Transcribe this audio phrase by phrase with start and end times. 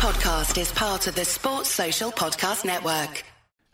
[0.00, 3.22] podcast is part of the Sports Social Podcast Network.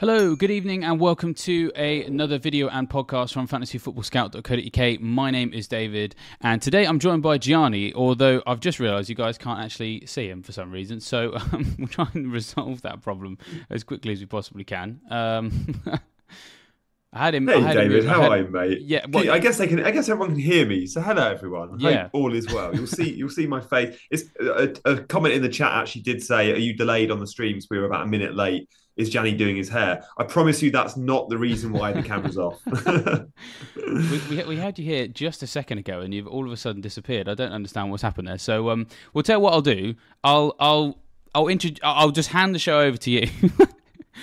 [0.01, 5.01] Hello, good evening, and welcome to a, another video and podcast from fantasyfootballscout.co.uk.
[5.01, 9.15] My name is David, and today I'm joined by Gianni, although I've just realised you
[9.15, 13.03] guys can't actually see him for some reason, so um, we'll try and resolve that
[13.03, 13.39] problem
[13.71, 15.01] as quickly as we possibly can.
[15.09, 15.81] Um,
[17.17, 17.49] I had him.
[17.49, 18.81] Hey, had David, him, how had, are you, mate?
[18.83, 19.83] Yeah, well, I guess they can.
[19.83, 20.87] I guess everyone can hear me.
[20.87, 21.71] So hello, everyone.
[21.71, 22.09] Hope Yeah.
[22.13, 22.75] all is well.
[22.75, 23.11] You'll see.
[23.15, 23.99] You'll see my face.
[24.11, 25.73] It's a, a comment in the chat.
[25.73, 27.69] Actually, did say, "Are you delayed on the streams?
[27.71, 28.69] We were about a minute late.
[28.97, 32.37] Is Gianni doing his hair?" I promise you, that's not the reason why the camera's
[32.37, 32.61] off.
[33.77, 36.57] we, we, we had you here just a second ago, and you've all of a
[36.57, 37.29] sudden disappeared.
[37.29, 38.39] I don't understand what's happened there.
[38.39, 39.95] So, um, we'll tell you what I'll do.
[40.23, 40.99] I'll, I'll,
[41.35, 43.29] I'll intro- I'll just hand the show over to you.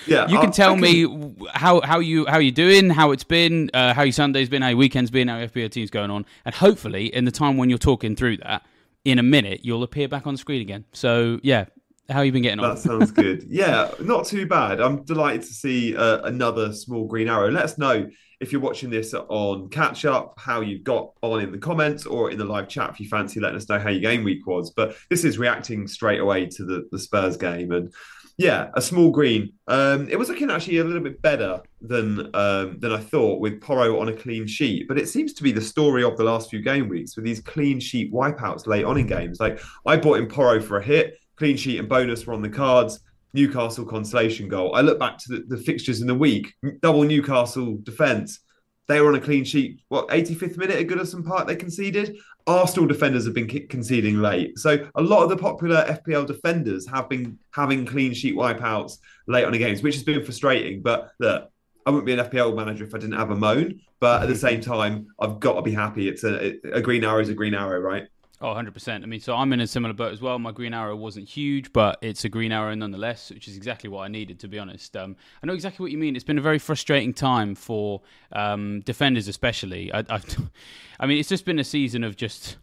[0.08, 3.70] yeah, you can tell I me how how you how you doing, how it's been,
[3.74, 6.26] uh, how your Sunday's been, how your weekend's been, how your FPL team's going on,
[6.46, 8.66] and hopefully, in the time when you're talking through that,
[9.06, 10.86] in a minute, you'll appear back on the screen again.
[10.94, 11.66] So, yeah,
[12.10, 12.76] how you been getting on?
[12.76, 13.44] That sounds good.
[13.50, 14.82] Yeah, not too bad.
[14.82, 17.50] I'm delighted to see uh, another small green arrow.
[17.50, 21.52] Let us know if you're watching this on catch up, how you got on in
[21.52, 24.02] the comments or in the live chat if you fancy letting us know how your
[24.02, 24.72] game week was.
[24.72, 27.72] But this is reacting straight away to the, the Spurs game.
[27.72, 27.94] And
[28.38, 29.54] yeah, a small green.
[29.68, 33.62] Um, it was looking actually a little bit better than um, than I thought with
[33.62, 34.88] Porro on a clean sheet.
[34.88, 37.42] But it seems to be the story of the last few game weeks with these
[37.42, 39.40] clean sheet wipeouts late on in games.
[39.40, 42.50] Like I bought in Porro for a hit, clean sheet and bonus were on the
[42.50, 43.00] cards.
[43.36, 44.76] Newcastle consolation goal.
[44.76, 46.54] I look back to the, the fixtures in the week.
[46.82, 48.40] Double Newcastle defence.
[48.88, 49.82] They were on a clean sheet.
[49.88, 52.18] What 85th minute at Goodison Park they conceded.
[52.46, 54.60] Arsenal defenders have been conceding late.
[54.60, 59.46] So a lot of the popular FPL defenders have been having clean sheet wipeouts late
[59.46, 60.82] on the games, which has been frustrating.
[60.82, 61.50] But look,
[61.86, 63.80] I wouldn't be an FPL manager if I didn't have a moan.
[64.00, 66.10] But at the same time, I've got to be happy.
[66.10, 68.08] It's a, a green arrow is a green arrow, right?
[68.44, 69.04] Oh, 100%.
[69.04, 70.38] I mean, so I'm in a similar boat as well.
[70.38, 74.02] My green arrow wasn't huge, but it's a green arrow nonetheless, which is exactly what
[74.02, 74.98] I needed, to be honest.
[74.98, 76.18] Um, I know exactly what you mean.
[76.18, 78.02] It's been a very frustrating time for
[78.34, 79.94] um, defenders, especially.
[79.94, 80.50] I, I've,
[81.00, 82.58] I mean, it's just been a season of just.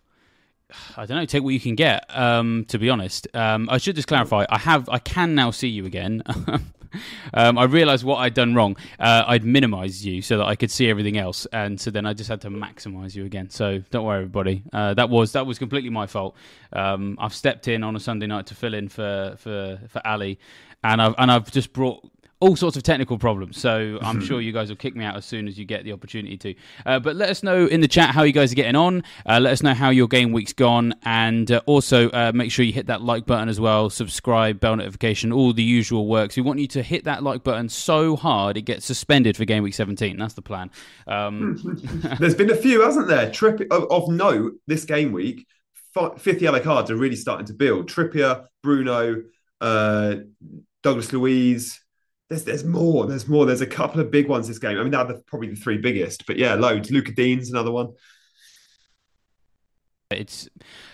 [0.97, 1.25] I don't know.
[1.25, 2.05] Take what you can get.
[2.17, 4.45] Um, to be honest, um, I should just clarify.
[4.49, 4.89] I have.
[4.89, 6.23] I can now see you again.
[7.35, 8.77] um, I realised what I'd done wrong.
[8.99, 12.15] Uh, I'd minimised you so that I could see everything else, and so then I
[12.15, 13.51] just had to maximise you again.
[13.51, 14.63] So don't worry, everybody.
[14.73, 16.37] Uh, that was that was completely my fault.
[16.73, 20.39] Um, I've stepped in on a Sunday night to fill in for for for Ali,
[20.83, 22.09] and I've and I've just brought
[22.41, 23.59] all sorts of technical problems.
[23.59, 25.93] So I'm sure you guys will kick me out as soon as you get the
[25.93, 26.55] opportunity to.
[26.87, 29.03] Uh, but let us know in the chat how you guys are getting on.
[29.27, 32.65] Uh, let us know how your game week's gone, and uh, also uh, make sure
[32.65, 33.91] you hit that like button as well.
[33.91, 36.37] Subscribe, bell notification, all the usual works.
[36.37, 39.63] We want you to hit that like button so hard it gets suspended for game
[39.63, 40.17] week 17.
[40.17, 40.71] That's the plan.
[41.07, 41.59] Um,
[42.19, 43.31] There's been a few, hasn't there?
[43.31, 45.47] Tripp of, of note this game week.
[45.95, 47.89] fi- Fifth yellow cards are really starting to build.
[47.89, 49.25] Trippier, Bruno,
[49.61, 50.17] uh,
[50.83, 51.81] Douglas Luiz.
[52.31, 53.07] There's there's more.
[53.07, 53.45] There's more.
[53.45, 54.79] There's a couple of big ones this game.
[54.79, 56.91] I mean, they're probably the three biggest, but yeah, loads.
[56.91, 57.89] Lucas Digne's another one.
[60.13, 60.49] it's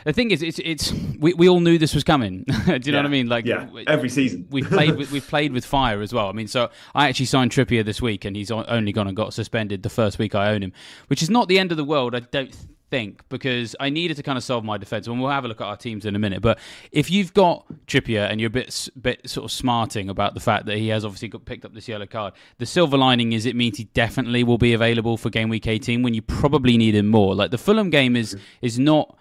[0.04, 2.44] the thing is, it's it's we, we all knew this was coming.
[2.66, 3.28] Do you know what I mean?
[3.28, 4.46] Like Yeah, every season.
[4.50, 6.28] we've played with we've played with fire as well.
[6.28, 9.34] I mean, so I actually signed Trippier this week, and he's only gone and got
[9.34, 10.72] suspended the first week I own him,
[11.08, 12.14] which is not the end of the world.
[12.14, 12.54] I don't
[12.90, 15.06] think because I needed to kind of solve my defense.
[15.06, 16.42] And we'll have a look at our teams in a minute.
[16.42, 16.58] But
[16.92, 20.66] if you've got Trippier and you're a bit bit sort of smarting about the fact
[20.66, 23.56] that he has obviously got picked up this yellow card, the silver lining is it
[23.56, 27.06] means he definitely will be available for game week 18 when you probably need him
[27.06, 27.34] more.
[27.34, 29.16] Like the Fulham game is is not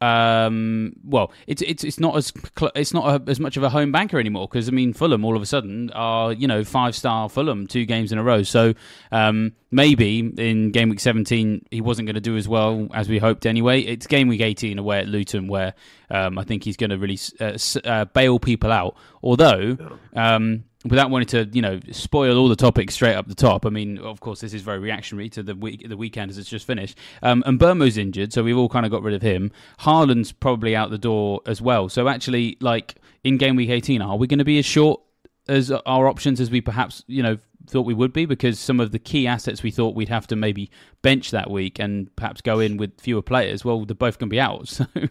[0.00, 3.68] um, well, it's it's it's not as cl- it's not a, as much of a
[3.68, 6.94] home banker anymore because I mean Fulham all of a sudden are you know five
[6.96, 8.42] star Fulham two games in a row.
[8.42, 8.74] So
[9.12, 13.18] um, maybe in game week seventeen he wasn't going to do as well as we
[13.18, 13.80] hoped anyway.
[13.82, 15.74] It's game week eighteen away at Luton where
[16.10, 18.96] um, I think he's going to really uh, s- uh, bail people out.
[19.22, 19.76] Although.
[20.14, 23.66] Um, Without wanting to, you know, spoil all the topics straight up the top.
[23.66, 26.48] I mean, of course, this is very reactionary to the week, the weekend as it's
[26.48, 26.96] just finished.
[27.22, 29.52] Um, and Mbeumo's injured, so we've all kind of got rid of him.
[29.80, 31.90] Haaland's probably out the door as well.
[31.90, 35.02] So actually, like in game week 18, are we going to be as short
[35.48, 38.24] as our options as we perhaps, you know, thought we would be?
[38.24, 40.70] Because some of the key assets we thought we'd have to maybe
[41.02, 43.66] bench that week and perhaps go in with fewer players.
[43.66, 44.80] Well, they're both going to be out.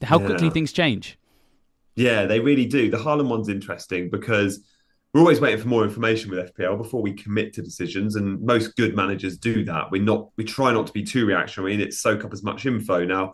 [0.00, 1.18] So how quickly things change.
[1.96, 2.88] Yeah, they really do.
[2.88, 4.60] The Haaland one's interesting because
[5.12, 8.76] we're always waiting for more information with FPL before we commit to decisions, and most
[8.76, 9.90] good managers do that.
[9.90, 10.28] We're not.
[10.36, 13.04] We try not to be too reactionary and it soak up as much info.
[13.04, 13.32] Now,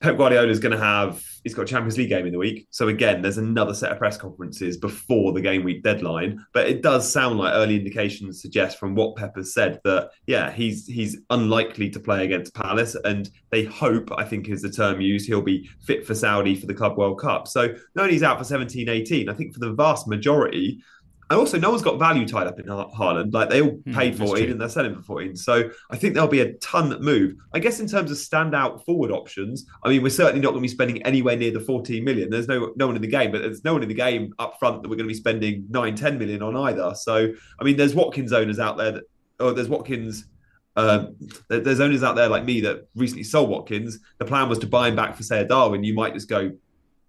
[0.00, 2.68] Pep Guardiola is going to have he's got a Champions League game in the week,
[2.70, 6.44] so again, there's another set of press conferences before the game week deadline.
[6.52, 10.52] But it does sound like early indications suggest from what Pep has said that yeah,
[10.52, 15.00] he's he's unlikely to play against Palace, and they hope, I think is the term
[15.00, 17.48] used, he'll be fit for Saudi for the Club World Cup.
[17.48, 20.80] So only he's out for 17, 18, I think for the vast majority
[21.30, 23.34] and also, no one's got value tied up in Haaland.
[23.34, 25.36] Like they all hmm, paid mm, 14 and they're selling for 14.
[25.36, 27.34] So I think there'll be a ton that move.
[27.52, 30.62] I guess in terms of standout forward options, I mean, we're certainly not going to
[30.62, 32.30] be spending anywhere near the 14 million.
[32.30, 34.58] There's no no one in the game, but there's no one in the game up
[34.58, 36.94] front that we're going to be spending 9, 10 million on either.
[36.94, 37.30] So,
[37.60, 39.04] I mean, there's Watkins owners out there that,
[39.38, 40.26] or there's Watkins.
[40.76, 41.16] Um,
[41.48, 43.98] there's owners out there like me that recently sold Watkins.
[44.18, 45.82] The plan was to buy him back for, say, a Darwin.
[45.82, 46.52] You might just go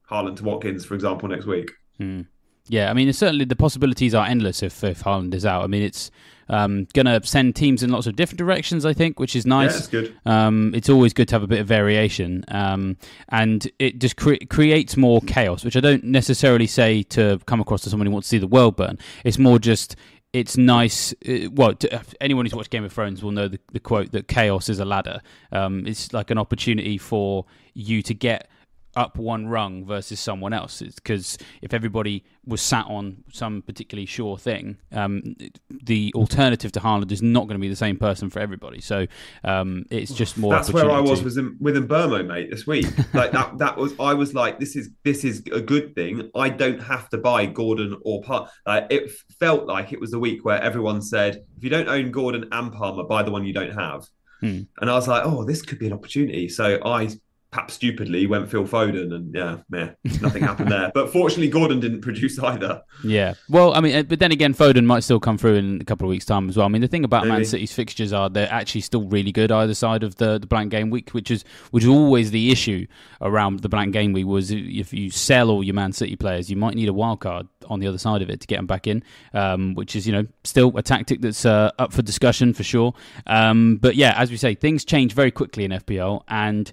[0.09, 1.71] Haaland to Watkins, for example, next week.
[1.97, 2.21] Hmm.
[2.69, 5.63] Yeah, I mean, certainly the possibilities are endless if if Haaland is out.
[5.63, 6.11] I mean, it's
[6.49, 9.71] um, going to send teams in lots of different directions, I think, which is nice.
[9.71, 10.15] Yeah, it's good.
[10.25, 12.97] Um, it's always good to have a bit of variation, um,
[13.29, 17.81] and it just cre- creates more chaos, which I don't necessarily say to come across
[17.81, 18.97] to someone who wants to see the world burn.
[19.23, 19.95] It's more just
[20.31, 21.13] it's nice.
[21.27, 24.27] Uh, well, to, anyone who's watched Game of Thrones will know the, the quote that
[24.27, 25.21] chaos is a ladder.
[25.51, 28.47] Um, it's like an opportunity for you to get
[28.95, 30.81] up one rung versus someone else.
[30.81, 35.35] It's because if everybody was sat on some particularly sure thing, um,
[35.69, 38.81] the alternative to Haaland is not going to be the same person for everybody.
[38.81, 39.05] So
[39.43, 40.53] um, it's just more.
[40.53, 42.85] That's where I was with with Mbeumo, mate, this week.
[43.13, 46.29] like that, that was I was like, this is this is a good thing.
[46.35, 48.49] I don't have to buy Gordon or Palmer.
[48.65, 52.11] Like, it felt like it was a week where everyone said, if you don't own
[52.11, 54.07] Gordon and Palmer, buy the one you don't have.
[54.41, 54.61] Hmm.
[54.79, 56.47] And I was like, oh, this could be an opportunity.
[56.47, 57.09] So I
[57.51, 59.89] perhaps stupidly went Phil Foden, and yeah, meh,
[60.21, 60.91] nothing happened there.
[60.93, 62.83] But fortunately, Gordon didn't produce either.
[63.03, 65.83] Yeah, well, I mean, uh, but then again, Foden might still come through in a
[65.85, 66.65] couple of weeks' time as well.
[66.65, 67.37] I mean, the thing about Maybe.
[67.37, 70.71] Man City's fixtures are they're actually still really good either side of the, the blank
[70.71, 72.85] game week, which is which is always the issue
[73.21, 74.25] around the blank game week.
[74.25, 77.47] Was if you sell all your Man City players, you might need a wild card
[77.67, 79.03] on the other side of it to get them back in,
[79.33, 82.93] um, which is you know still a tactic that's uh, up for discussion for sure.
[83.25, 86.71] Um, but yeah, as we say, things change very quickly in FPL and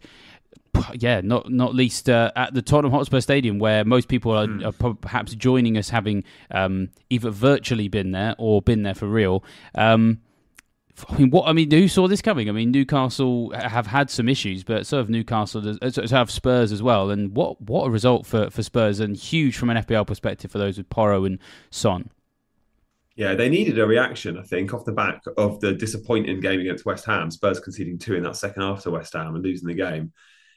[0.94, 4.64] yeah, not not least uh, at the Tottenham Hotspur Stadium, where most people are, mm.
[4.64, 9.44] are perhaps joining us, having um, either virtually been there or been there for real.
[9.74, 10.20] Um,
[11.08, 12.48] I mean, what I mean, who saw this coming?
[12.48, 16.82] I mean, Newcastle have had some issues, but so have Newcastle, so have Spurs as
[16.82, 17.10] well.
[17.10, 20.58] And what what a result for, for Spurs, and huge from an FPL perspective for
[20.58, 21.38] those with Porro and
[21.70, 22.10] Son.
[23.14, 26.84] Yeah, they needed a reaction, I think, off the back of the disappointing game against
[26.84, 27.30] West Ham.
[27.30, 30.12] Spurs conceding two in that second half to West Ham and losing the game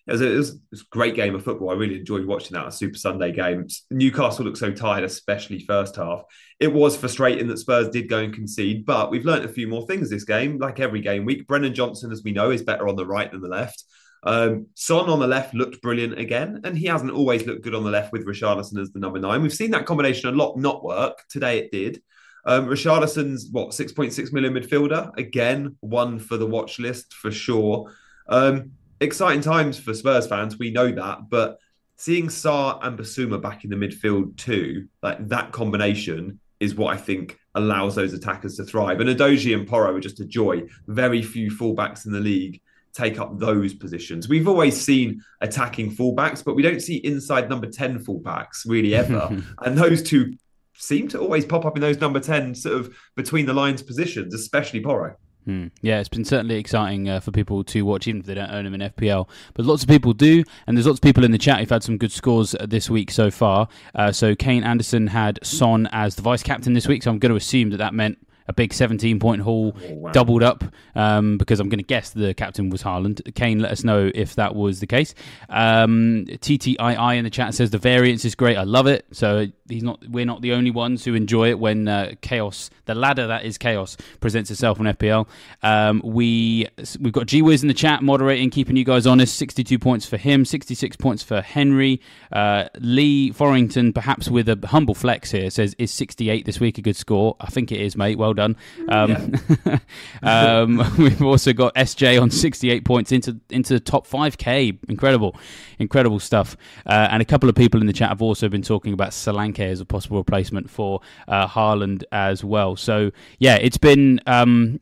[0.10, 1.70] it was, a, it was, it was a great game of football.
[1.70, 2.68] I really enjoyed watching that.
[2.68, 3.68] A Super Sunday game.
[3.92, 6.24] Newcastle looked so tired, especially first half.
[6.60, 9.86] It was frustrating that Spurs did go and concede, but we've learned a few more
[9.86, 10.58] things this game.
[10.58, 13.42] Like every game week, Brennan Johnson, as we know, is better on the right than
[13.42, 13.84] the left.
[14.24, 17.84] Um, Son on the left looked brilliant again, and he hasn't always looked good on
[17.84, 19.44] the left with Richarlison as the number nine.
[19.44, 21.24] We've seen that combination a lot not work.
[21.30, 22.02] Today it did.
[22.46, 27.94] Um, Richarlison's what 6.6 million midfielder again, one for the watch list for sure.
[28.28, 30.58] Um, exciting times for Spurs fans.
[30.58, 31.60] We know that, but
[31.96, 36.98] seeing Sarr and Bissouma back in the midfield too, like that combination is what I
[36.98, 39.00] think allows those attackers to thrive.
[39.00, 40.64] And Udogie and Porro are just a joy.
[40.88, 42.62] Very few fullbacks in the league
[42.94, 44.28] take up those positions.
[44.28, 49.30] We've always seen attacking fullbacks, but we don't see inside number 10 fullbacks really ever.
[49.60, 50.34] and those two
[50.74, 54.34] seem to always pop up in those number 10 sort of between the lines positions,
[54.34, 55.16] especially Porro.
[55.46, 55.68] Hmm.
[55.82, 58.66] Yeah, it's been certainly exciting uh, for people to watch, even if they don't own
[58.66, 59.28] them in FPL.
[59.54, 61.84] But lots of people do, and there's lots of people in the chat who've had
[61.84, 63.68] some good scores uh, this week so far.
[63.96, 67.32] Uh, so Kane Anderson had Son as the vice captain this week, so I'm going
[67.32, 68.20] to assume that that meant
[68.50, 70.12] a big 17 point haul, oh, wow.
[70.12, 70.64] doubled up,
[70.96, 73.34] um, because I'm going to guess the captain was Haaland.
[73.36, 75.14] Kane, let us know if that was the case.
[75.50, 78.58] Um, TTII in the chat says the variance is great.
[78.58, 79.06] I love it.
[79.12, 80.04] So he's not.
[80.10, 83.60] We're not the only ones who enjoy it when uh, chaos, the ladder that is
[83.60, 85.28] chaos, presents itself on FPL.
[85.62, 86.68] Um, we
[87.00, 89.38] we've got G Wiz in the chat moderating, keeping you guys honest.
[89.38, 92.02] 62 points for him, 66 points for Henry.
[92.32, 96.82] Uh, Lee Forrington, perhaps with a humble flex here, says is 68 this week a
[96.82, 97.36] good score?
[97.40, 98.18] I think it is, mate.
[98.18, 98.56] Well done.
[98.88, 99.34] Um,
[99.66, 99.80] yeah.
[100.24, 104.78] um, we've also got SJ on 68 points into into the top 5k.
[104.90, 105.36] Incredible,
[105.78, 106.56] incredible stuff.
[106.86, 109.60] Uh, and a couple of people in the chat have also been talking about Solanke
[109.60, 112.76] as a possible replacement for uh, Haaland as well.
[112.76, 114.22] So yeah, it's been.
[114.26, 114.80] Um,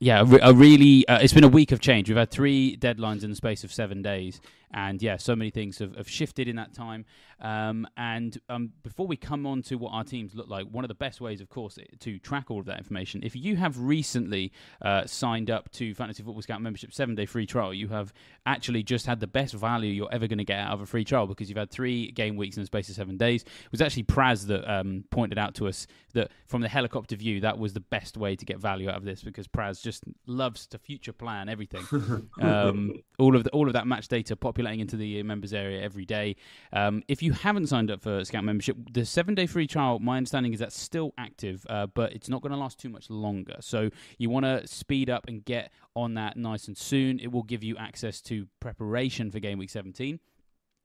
[0.00, 1.06] yeah, a really.
[1.08, 2.08] Uh, it's been a week of change.
[2.08, 4.40] We've had three deadlines in the space of seven days,
[4.72, 7.04] And yeah, so many things have, have shifted in that time.
[7.40, 10.88] Um, and um, before we come on to what our teams look like, one of
[10.88, 14.52] the best ways, of course, to track all of that information, if you have recently
[14.82, 18.12] uh, signed up to Fantasy Football Scout membership seven day free trial, you have
[18.46, 21.04] actually just had the best value you're ever going to get out of a free
[21.04, 23.42] trial because you've had three game weeks in the space of seven days.
[23.42, 27.40] It was actually Praz that um, pointed out to us that from the helicopter view,
[27.40, 30.66] that was the best way to get value out of this because Praz just loves
[30.68, 32.28] to future plan everything.
[32.40, 36.04] um, all of the, all of that match data populating into the members area every
[36.04, 36.34] day.
[36.72, 40.16] Um, if you haven't signed up for Scout membership, the seven day free trial, my
[40.16, 43.56] understanding is that's still active, uh, but it's not going to last too much longer.
[43.60, 47.20] So you want to speed up and get on that nice and soon.
[47.20, 50.18] It will give you access to preparation for game week 17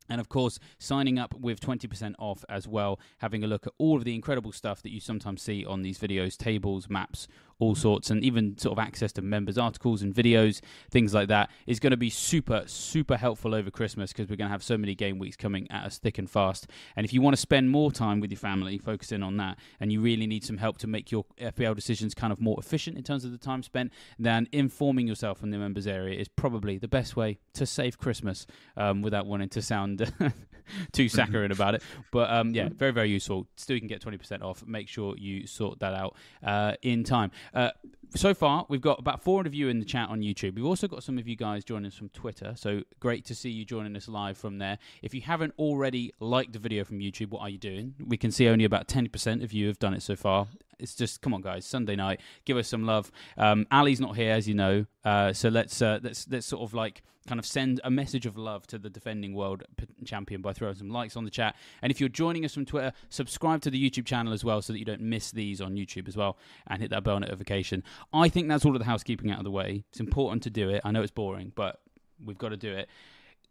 [0.09, 3.97] and of course, signing up with 20% off as well, having a look at all
[3.97, 7.27] of the incredible stuff that you sometimes see on these videos tables, maps,
[7.59, 11.49] all sorts, and even sort of access to members' articles and videos, things like that,
[11.67, 14.77] is going to be super, super helpful over Christmas because we're going to have so
[14.77, 16.67] many game weeks coming at us thick and fast.
[16.95, 19.91] And if you want to spend more time with your family focusing on that, and
[19.91, 23.03] you really need some help to make your FPL decisions kind of more efficient in
[23.03, 26.87] terms of the time spent, then informing yourself in the members' area is probably the
[26.87, 28.45] best way to save Christmas
[28.77, 30.11] um, without wanting to sound
[30.91, 31.83] too saccharine about it.
[32.11, 33.47] But um, yeah, very, very useful.
[33.55, 34.65] Still, you can get 20% off.
[34.65, 37.31] Make sure you sort that out uh, in time.
[37.53, 37.71] Uh,
[38.15, 40.55] so far, we've got about 400 of you in the chat on YouTube.
[40.55, 42.53] We've also got some of you guys joining us from Twitter.
[42.55, 44.77] So great to see you joining us live from there.
[45.01, 47.95] If you haven't already liked the video from YouTube, what are you doing?
[48.05, 50.47] We can see only about 10% of you have done it so far
[50.79, 51.65] it's just come on, guys.
[51.65, 53.11] Sunday night, give us some love.
[53.37, 56.73] Um, Ali's not here, as you know, uh, so let's uh, let's let's sort of
[56.73, 59.63] like kind of send a message of love to the defending world
[60.03, 61.55] champion by throwing some likes on the chat.
[61.81, 64.73] And if you're joining us from Twitter, subscribe to the YouTube channel as well, so
[64.73, 66.37] that you don't miss these on YouTube as well,
[66.67, 67.83] and hit that bell notification.
[68.13, 69.85] I think that's all of the housekeeping out of the way.
[69.89, 70.81] It's important to do it.
[70.83, 71.79] I know it's boring, but
[72.23, 72.89] we've got to do it.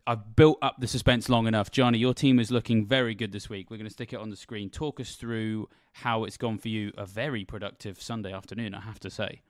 [0.06, 1.71] I've built up the suspense long enough.
[1.71, 3.71] Gianni, your team is looking very good this week.
[3.71, 4.68] We're going to stick it on the screen.
[4.68, 6.92] Talk us through how it's gone for you.
[6.99, 9.42] A very productive Sunday afternoon, I have to say.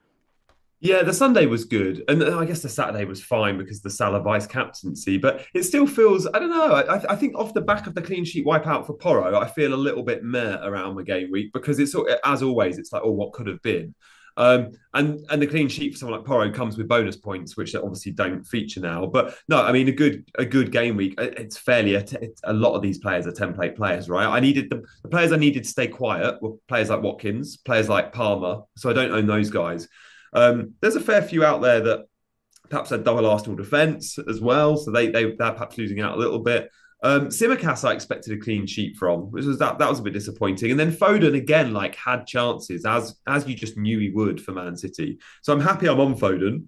[0.79, 3.89] Yeah, the Sunday was good, and uh, I guess the Saturday was fine because the
[3.89, 5.17] Salah vice captaincy.
[5.17, 6.73] But it still feels, I don't know.
[6.73, 9.73] I, I, think off the back of the clean sheet wipeout for Porro, I feel
[9.73, 11.95] a little bit meh around the game week because it's
[12.25, 13.95] as always, it's like, oh, what could have been.
[14.35, 17.75] Um, and and the clean sheet for someone like Porro comes with bonus points, which
[17.75, 19.05] obviously don't feature now.
[19.05, 21.15] But no, I mean a good a good game week.
[21.19, 24.25] It's fairly a, it's, a lot of these players are template players, right?
[24.25, 27.89] I needed the, the players I needed to stay quiet were players like Watkins, players
[27.89, 28.61] like Palmer.
[28.75, 29.87] So I don't own those guys.
[30.33, 32.05] Um, there's a fair few out there that
[32.69, 36.19] perhaps had double Arsenal defence as well, so they they they're perhaps losing out a
[36.19, 36.71] little bit.
[37.03, 40.71] Um, I expected a clean sheet from, which was that that was a bit disappointing.
[40.71, 44.53] And then Foden again, like had chances as as you just knew he would for
[44.53, 45.19] Man City.
[45.41, 46.67] So I'm happy I'm on Foden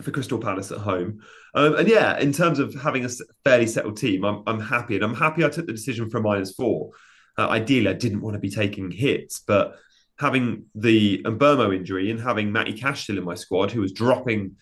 [0.00, 1.20] for Crystal Palace at home.
[1.54, 3.10] Um, and yeah, in terms of having a
[3.44, 6.52] fairly settled team, I'm I'm happy, and I'm happy I took the decision for minus
[6.54, 6.90] four.
[7.36, 9.76] Uh, ideally, I didn't want to be taking hits, but
[10.18, 14.56] having the Mbeumo injury and having Matty Cash still in my squad, who was dropping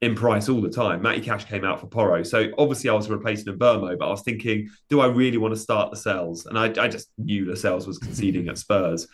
[0.00, 1.02] in price all the time.
[1.02, 2.22] Matty Cash came out for Porro.
[2.22, 5.60] So obviously I was replacing Mbeumo, but I was thinking, do I really want to
[5.60, 6.46] start Lascelles?
[6.46, 9.08] And I, I just knew Lascelles was conceding at Spurs.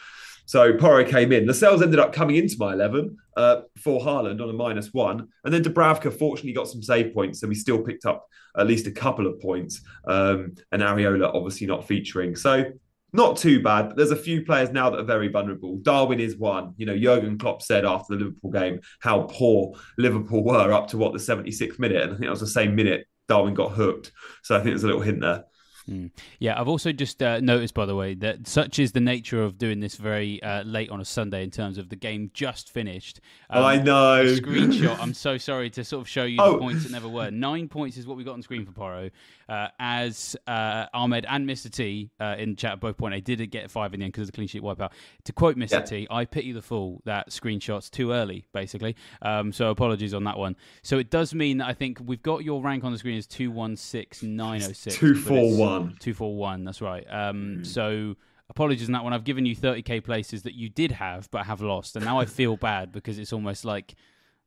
[0.46, 1.46] So Porro came in.
[1.46, 5.28] Lascelles ended up coming into my 11 uh, for Haaland on a minus one.
[5.44, 7.40] And then Dubravka fortunately got some save points.
[7.40, 8.26] So we still picked up
[8.58, 9.82] at least a couple of points.
[10.08, 12.34] Um, and Areola obviously not featuring.
[12.34, 12.64] So
[13.12, 15.78] not too bad, but there's a few players now that are very vulnerable.
[15.78, 16.74] Darwin is one.
[16.76, 20.98] You know, Jurgen Klopp said after the Liverpool game how poor Liverpool were up to
[20.98, 24.12] what the 76th minute, and I think that was the same minute Darwin got hooked.
[24.42, 25.44] So I think there's a little hint there.
[25.90, 26.10] Mm.
[26.38, 29.58] Yeah, I've also just uh, noticed, by the way, that such is the nature of
[29.58, 33.20] doing this very uh, late on a Sunday in terms of the game just finished.
[33.50, 34.24] Um, oh, I know.
[34.24, 34.98] Screenshot.
[35.00, 36.52] I'm so sorry to sort of show you oh.
[36.52, 37.30] the points that never were.
[37.30, 39.10] Nine points is what we got on screen for Porro.
[39.48, 41.68] Uh, as uh, Ahmed and Mr.
[41.70, 44.32] T uh, in chat both point, I did get five in the end because of
[44.32, 44.92] the clean sheet wipeout.
[45.24, 45.72] To quote Mr.
[45.72, 45.80] Yeah.
[45.80, 48.94] T, I pity the fool that screenshot's too early, basically.
[49.22, 50.54] Um, so apologies on that one.
[50.82, 53.26] So it does mean that I think we've got your rank on the screen as
[53.26, 54.96] 216906.
[54.96, 55.79] 241.
[55.88, 57.04] 241, that's right.
[57.08, 57.66] Um, mm.
[57.66, 58.16] So
[58.48, 59.12] apologies on that one.
[59.12, 61.96] I've given you 30k places that you did have but have lost.
[61.96, 63.94] And now I feel bad because it's almost like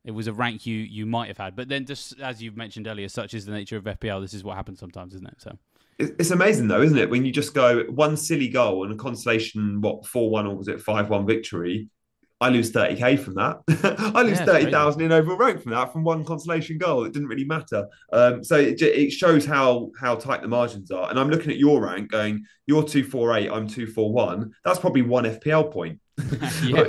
[0.04, 1.56] it was a rank you you might have had.
[1.56, 4.20] But then, just as you've mentioned earlier, such is the nature of FPL.
[4.20, 5.40] This is what happens sometimes, isn't it?
[5.40, 5.58] So
[5.98, 7.08] it's amazing though, isn't it?
[7.08, 10.68] When you just go one silly goal and a consolation, what four one or was
[10.68, 11.88] it five one victory?
[12.44, 13.62] I lose 30k from that.
[14.14, 17.04] I lose yeah, 30,000 in overall rank from that from one consolation goal.
[17.04, 17.86] It didn't really matter.
[18.12, 21.08] Um, so it, it, shows how how tight the margins are.
[21.08, 24.52] And I'm looking at your rank going, you're 248, I'm 241.
[24.62, 26.00] That's probably one FPL point.
[26.62, 26.84] yeah.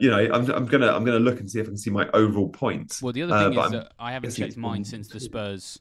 [0.00, 2.08] you know, I'm, I'm gonna I'm gonna look and see if I can see my
[2.12, 3.00] overall points.
[3.00, 5.78] Well, the other thing uh, is that I haven't checked mine since the Spurs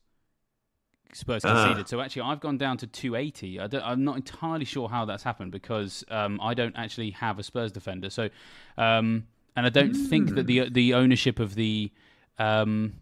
[1.13, 1.87] Spurs conceded.
[1.87, 3.59] So actually, I've gone down to 280.
[3.59, 7.43] I am not entirely sure how that's happened because um, I don't actually have a
[7.43, 8.09] Spurs defender.
[8.09, 8.29] So,
[8.77, 9.25] um,
[9.55, 10.07] and I don't mm.
[10.07, 11.91] think that the the ownership of the
[12.37, 12.93] um,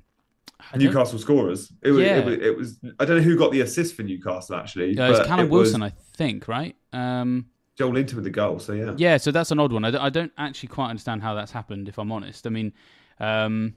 [0.76, 1.72] Newcastle scorers.
[1.84, 2.18] It was, yeah.
[2.18, 4.98] it, was, it was, I don't know who got the assist for Newcastle actually.
[4.98, 5.92] Uh, it was Callum Wilson, was...
[5.92, 6.76] I think, right?
[6.94, 7.48] Um,
[7.78, 8.60] Joelinton with the goal.
[8.60, 9.18] So yeah, yeah.
[9.18, 9.86] So that's an odd one.
[9.86, 11.88] I don't, I don't actually quite understand how that's happened.
[11.88, 12.74] If I'm honest, I mean,
[13.20, 13.76] um,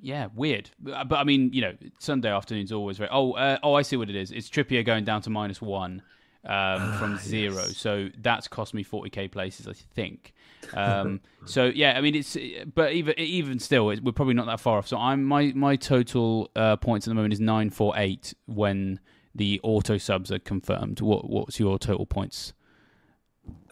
[0.00, 0.70] yeah, weird.
[0.78, 3.10] But, but, I mean, you know, Sunday afternoon's always very.
[3.12, 4.30] Oh, uh, oh, I see what it is.
[4.30, 6.02] It's Trippier going down to minus one
[6.46, 7.54] um, ah, from zero.
[7.54, 7.76] Yes.
[7.76, 10.32] So that's cost me 40k places, I think.
[10.74, 12.36] Um, so yeah, I mean it's,
[12.74, 14.88] but even even still, we're probably not that far off.
[14.88, 18.98] So I'm my my total uh, points at the moment is nine four eight when
[19.32, 21.00] the auto subs are confirmed.
[21.00, 22.52] What what's your total points?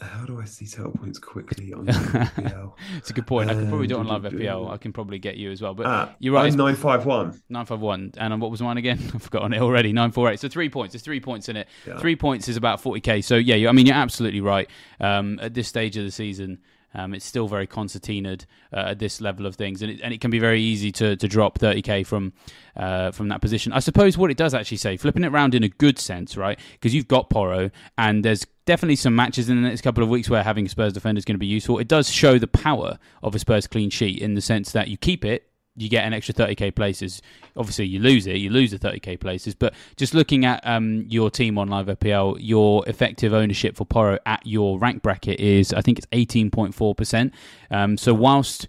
[0.00, 2.72] How do I see total points quickly on FPL?
[2.98, 3.48] it's a good point.
[3.50, 4.70] I can probably do it on live FPL.
[4.70, 5.74] I can probably get you as well.
[5.74, 6.52] But uh, you're right.
[6.52, 7.40] Nine five one.
[7.48, 8.12] Nine five one.
[8.16, 8.98] And what was mine again?
[9.14, 9.92] I've forgotten it already.
[9.92, 10.40] Nine four eight.
[10.40, 10.92] So three points.
[10.92, 11.68] There's three points in it.
[11.86, 11.98] Yeah.
[11.98, 13.20] Three points is about forty k.
[13.22, 14.68] So yeah, I mean you're absolutely right.
[15.00, 16.58] Um, at this stage of the season,
[16.94, 20.20] um, it's still very concertinaed uh, at this level of things, and it, and it
[20.20, 22.32] can be very easy to, to drop 30k from
[22.76, 23.72] uh, from that position.
[23.72, 26.58] I suppose what it does actually say, flipping it around in a good sense, right?
[26.72, 30.30] Because you've got Porro, and there's definitely some matches in the next couple of weeks
[30.30, 31.78] where having Spurs defender is going to be useful.
[31.78, 34.96] It does show the power of a Spurs clean sheet in the sense that you
[34.96, 37.20] keep it you get an extra 30k places.
[37.56, 39.54] Obviously, you lose it, you lose the 30k places.
[39.54, 44.18] But just looking at um, your team on Live FPL, your effective ownership for Porro
[44.26, 47.32] at your rank bracket is, I think it's 18.4%.
[47.70, 48.68] Um, so, whilst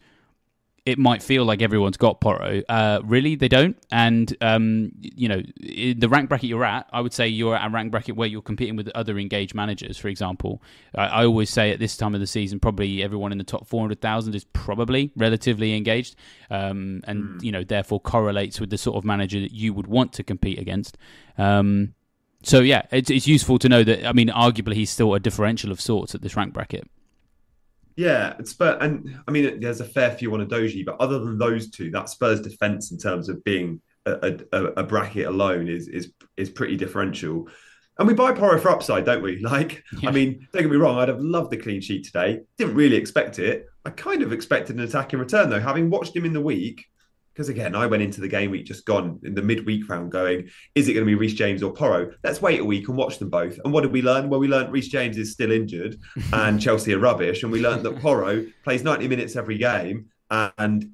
[0.85, 2.61] it might feel like everyone's got Porro.
[2.69, 3.75] Uh, really, they don't.
[3.91, 7.69] And um, you know, the rank bracket you're at, I would say you're at a
[7.71, 9.97] rank bracket where you're competing with other engaged managers.
[9.97, 10.61] For example,
[10.93, 13.67] I, I always say at this time of the season, probably everyone in the top
[13.67, 16.15] 400,000 is probably relatively engaged,
[16.51, 17.43] um, and mm.
[17.43, 20.59] you know, therefore correlates with the sort of manager that you would want to compete
[20.59, 20.99] against.
[21.39, 21.95] Um,
[22.43, 24.05] so yeah, it's, it's useful to know that.
[24.05, 26.87] I mean, arguably, he's still a differential of sorts at this rank bracket.
[27.95, 31.69] Yeah, Spurs, and I mean, there's a fair few on Udogie, but other than those
[31.69, 36.11] two, that Spurs defense in terms of being a, a, a bracket alone is is
[36.37, 37.47] is pretty differential.
[37.97, 39.39] And we buy Porro for upside, don't we?
[39.41, 40.09] Like, yeah.
[40.09, 42.41] I mean, don't get me wrong, I'd have loved the clean sheet today.
[42.57, 43.67] Didn't really expect it.
[43.85, 45.59] I kind of expected an attack in return, though.
[45.59, 46.85] Having watched him in the week,
[47.35, 50.49] because again, I went into the game week just gone in the midweek round going,
[50.73, 52.13] is it going to be Reece James or Porro?
[52.23, 53.59] Let's wait a week and watch them both.
[53.65, 54.29] And what did we learn?
[54.29, 55.99] Well, we learned Reece James is still injured
[56.33, 57.43] and Chelsea are rubbish.
[57.43, 60.91] And we learned that Porro plays 90 minutes every game and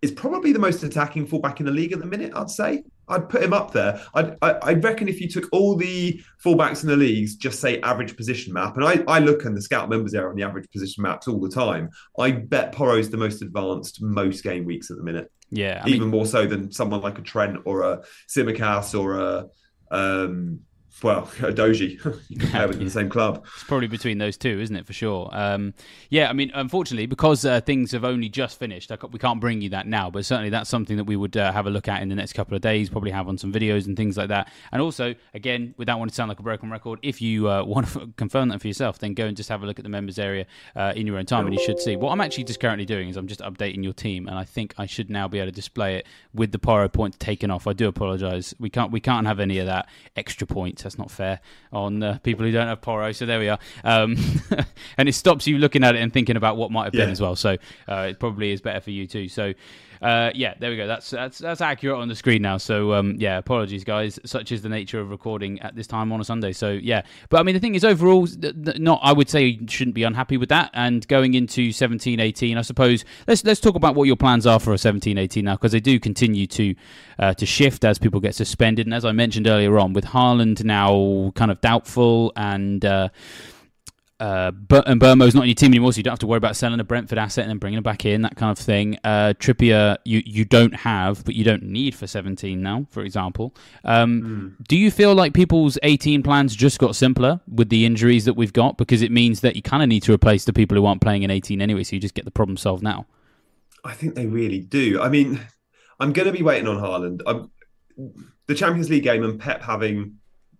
[0.00, 2.84] is probably the most attacking fullback in the league at the minute, I'd say.
[3.08, 4.00] I'd put him up there.
[4.14, 7.80] I'd, I, I reckon if you took all the fullbacks in the leagues, just say
[7.80, 10.70] average position map, and I, I look in the scout members area on the average
[10.70, 11.90] position maps all the time.
[12.18, 15.30] I bet Porro's the most advanced most game weeks at the minute.
[15.50, 19.20] Yeah, I even mean, more so than someone like a Trent or a Tsimikas or
[19.20, 19.48] a
[19.90, 20.60] um,
[21.02, 23.44] well, Udogie, you compare in the same club.
[23.54, 25.28] It's probably between those two, isn't it, for sure?
[25.32, 25.74] Um,
[26.10, 29.70] yeah, I mean, unfortunately, because uh, things have only just finished, we can't bring you
[29.70, 32.08] that now, but certainly that's something that we would uh, have a look at in
[32.08, 34.52] the next couple of days, probably have on some videos and things like that.
[34.70, 37.88] And also, again, without wanting to sound like a broken record, if you uh, want
[37.88, 40.18] to confirm that for yourself, then go and just have a look at the members
[40.18, 41.96] area uh, in your own time, and you should see.
[41.96, 44.74] What I'm actually just currently doing is I'm just updating your team, and I think
[44.78, 47.66] I should now be able to display it with the Porro points taken off.
[47.66, 48.54] I do apologise.
[48.58, 50.81] We can't we can't have any of that extra points.
[50.82, 51.40] That's not fair
[51.72, 53.12] on uh, people who don't have Porro.
[53.12, 53.58] So there we are.
[53.84, 54.16] Um,
[54.98, 57.02] and it stops you looking at it and thinking about what might have yeah.
[57.02, 57.36] been as well.
[57.36, 57.56] So
[57.88, 59.28] uh, it probably is better for you too.
[59.28, 59.54] So
[60.02, 60.86] uh, yeah, there we go.
[60.86, 62.56] That's that's that's accurate on the screen now.
[62.56, 64.18] So um, yeah, apologies, guys.
[64.24, 66.52] Such is the nature of recording at this time on a Sunday.
[66.52, 69.94] So yeah, but I mean, the thing is, overall, not I would say you shouldn't
[69.94, 70.70] be unhappy with that.
[70.74, 74.58] And going into 17, 18, I suppose let's let's talk about what your plans are
[74.58, 76.74] for a 17, 18 now, because they do continue to
[77.20, 78.86] uh, to shift as people get suspended.
[78.86, 82.84] And as I mentioned earlier on, with Haaland now kind of doubtful and.
[82.84, 83.08] Uh,
[84.22, 84.52] uh,
[84.86, 86.78] and Mbeumo's not in your team anymore, so you don't have to worry about selling
[86.78, 88.96] a Brentford asset and then bringing it back in, that kind of thing.
[89.02, 93.52] Uh, Trippier, you, you don't have, but you don't need for 17 now, for example.
[93.82, 94.66] Um, mm.
[94.68, 98.52] Do you feel like people's 18 plans just got simpler with the injuries that we've
[98.52, 98.78] got?
[98.78, 101.24] Because it means that you kind of need to replace the people who aren't playing
[101.24, 103.06] in 18 anyway, so you just get the problem solved now.
[103.84, 105.02] I think they really do.
[105.02, 105.40] I mean,
[105.98, 107.22] I'm going to be waiting on Haaland.
[107.26, 107.50] I'm,
[108.46, 110.18] the Champions League game and Pep having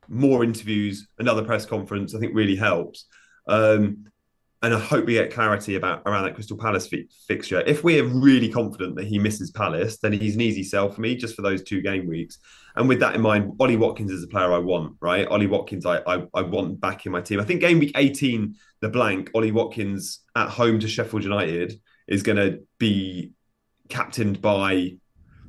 [0.09, 3.05] more interviews, another press conference, I think really helps.
[3.46, 4.07] Um,
[4.62, 7.62] and I hope we get clarity about around that Crystal Palace fi- fixture.
[7.66, 11.16] If we're really confident that he misses Palace, then he's an easy sell for me
[11.16, 12.38] just for those two game weeks.
[12.76, 15.26] And with that in mind, Ollie Watkins is a player I want, right?
[15.26, 17.40] Ollie Watkins, I, I, I want back in my team.
[17.40, 22.22] I think game week 18, the blank, Ollie Watkins at home to Sheffield United is
[22.22, 23.33] going to be
[23.88, 24.96] captained by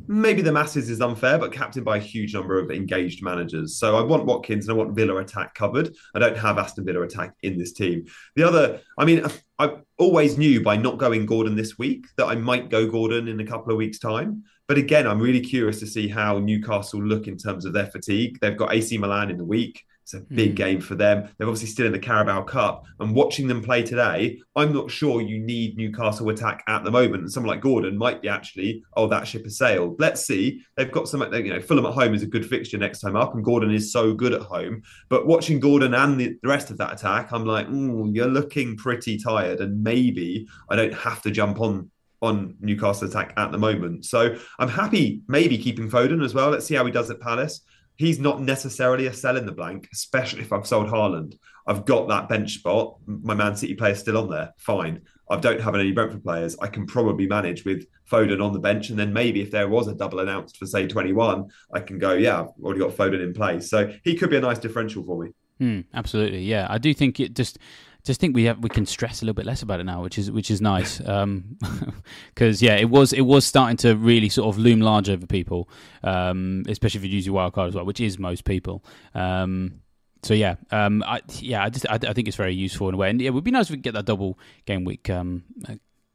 [0.07, 3.77] maybe the masses is unfair, but captained by a huge number of engaged managers.
[3.77, 5.95] So I want Watkins and I want Villa attack covered.
[6.15, 8.05] I don't have Aston Villa attack in this team.
[8.35, 9.25] The other, I mean,
[9.59, 13.39] I always knew by not going Gordon this week that I might go Gordon in
[13.39, 14.43] a couple of weeks' time.
[14.67, 18.37] But again, I'm really curious to see how Newcastle look in terms of their fatigue.
[18.39, 19.83] They've got AC Milan in the week.
[20.13, 20.55] It's a big mm.
[20.55, 21.29] game for them.
[21.37, 22.85] They're obviously still in the Carabao Cup.
[22.99, 27.23] And watching them play today, I'm not sure you need Newcastle attack at the moment.
[27.23, 29.99] And someone like Gordon might be actually, oh, that ship has sailed.
[29.99, 30.61] Let's see.
[30.77, 33.33] They've got some, you know, Fulham at home is a good fixture next time up,
[33.33, 34.83] and Gordon is so good at home.
[35.09, 38.77] But watching Gordon and the, the rest of that attack, I'm like, oh, you're looking
[38.77, 39.59] pretty tired.
[39.59, 41.89] And maybe I don't have to jump on
[42.21, 44.05] on Newcastle attack at the moment.
[44.05, 46.51] So I'm happy maybe keeping Foden as well.
[46.51, 47.59] Let's see how he does at Palace
[47.95, 51.37] he's not necessarily a sell in the blank, especially if I've sold Haaland.
[51.65, 52.97] I've got that bench spot.
[53.05, 54.53] My Man City player is still on there.
[54.57, 55.01] Fine.
[55.29, 56.57] I don't have any Brentford players.
[56.61, 58.89] I can probably manage with Foden on the bench.
[58.89, 62.13] And then maybe if there was a double announced for, say, 21, I can go,
[62.13, 63.69] yeah, I've already got Foden in place.
[63.69, 65.31] So he could be a nice differential for me.
[65.59, 66.41] Hmm, absolutely.
[66.41, 66.67] Yeah.
[66.69, 67.57] I do think it just
[68.03, 70.17] just think we have, we can stress a little bit less about it now, which
[70.17, 70.97] is which is nice.
[70.97, 71.57] Because um,
[72.39, 75.69] yeah, it was it was starting to really sort of loom large over people,
[76.03, 78.83] um, especially if you use your wildcard as well, which is most people.
[79.15, 79.81] Um,
[80.21, 82.97] so yeah, um, I, yeah, I just I, I, think it's very useful in a
[82.97, 85.09] way, and yeah, it would be nice if we could get that double game week
[85.09, 85.43] um,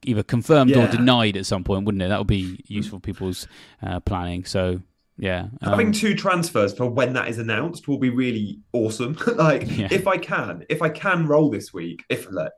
[0.04, 0.84] either confirmed yeah.
[0.84, 2.08] or denied at some point, wouldn't it?
[2.08, 3.46] That would be useful for people's
[3.82, 4.44] uh, planning.
[4.44, 4.80] So
[5.18, 5.48] yeah.
[5.62, 9.18] Um, Having two transfers for when that is announced will be really awesome.
[9.36, 9.88] like yeah.
[9.90, 12.52] if I can, if I can roll this week, if let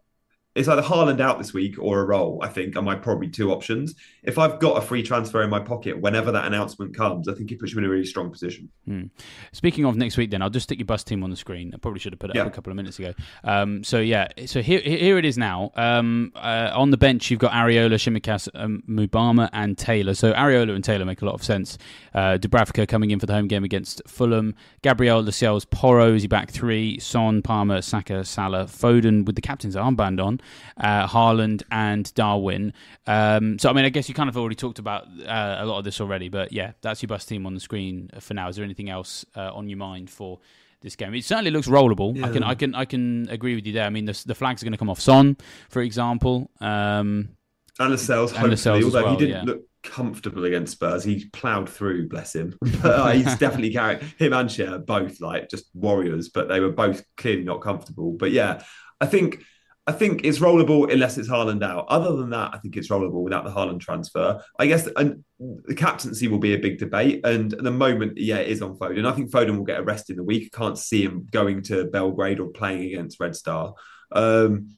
[0.56, 2.40] it's either Haaland out this week or a role.
[2.42, 3.94] I think, are my probably two options.
[4.24, 7.52] If I've got a free transfer in my pocket whenever that announcement comes, I think
[7.52, 8.68] it puts you in a really strong position.
[8.84, 9.04] Hmm.
[9.52, 11.70] Speaking of next week, then, I'll just stick your bus team on the screen.
[11.72, 12.42] I probably should have put it yeah.
[12.42, 13.14] up a couple of minutes ago.
[13.44, 15.70] Um, so, yeah, so here, here it is now.
[15.76, 20.14] Um, uh, on the bench, you've got Areola, Tsimikas, um, Mubama, and Taylor.
[20.14, 21.78] So, Areola and Taylor make a lot of sense.
[22.12, 24.56] Uh, Dubravka coming in for the home game against Fulham.
[24.82, 26.98] Gabriel Lascelles, Porro, is he back three?
[26.98, 30.39] Son, Palmer, Saka, Salah, Foden with the captain's armband on
[30.76, 32.72] uh, Haaland and Darwin.
[33.06, 35.78] Um, so, I mean, I guess you kind of already talked about uh, a lot
[35.78, 38.48] of this already, but yeah, that's your bus team on the screen for now.
[38.48, 40.38] Is there anything else uh, on your mind for?
[40.82, 42.16] This game, it certainly looks rollable.
[42.16, 42.24] Yeah.
[42.24, 43.84] I can, I can, I can agree with you there.
[43.84, 45.36] I mean, the, the flags are going to come off Son,
[45.68, 47.36] for example, um,
[47.80, 49.52] and Lascelles, hopefully, although well, he didn't yeah.
[49.52, 51.02] look comfortable against Spurs.
[51.02, 52.56] He ploughed through, bless him.
[52.82, 56.72] but uh, he's definitely carrying him and Schär both like just warriors, but they were
[56.72, 58.12] both clearly not comfortable.
[58.12, 58.62] But yeah,
[59.00, 59.42] I think
[59.90, 61.86] I think it's rollable unless it's Haaland out.
[61.88, 64.40] Other than that, I think it's rollable without the Haaland transfer.
[64.56, 67.26] I guess and the captaincy will be a big debate.
[67.26, 69.04] And at the moment, yeah, it is on Foden.
[69.04, 70.48] I think Foden will get a rest in the week.
[70.54, 73.74] I can't see him going to Belgrade or playing against Red Star.
[74.12, 74.76] Um,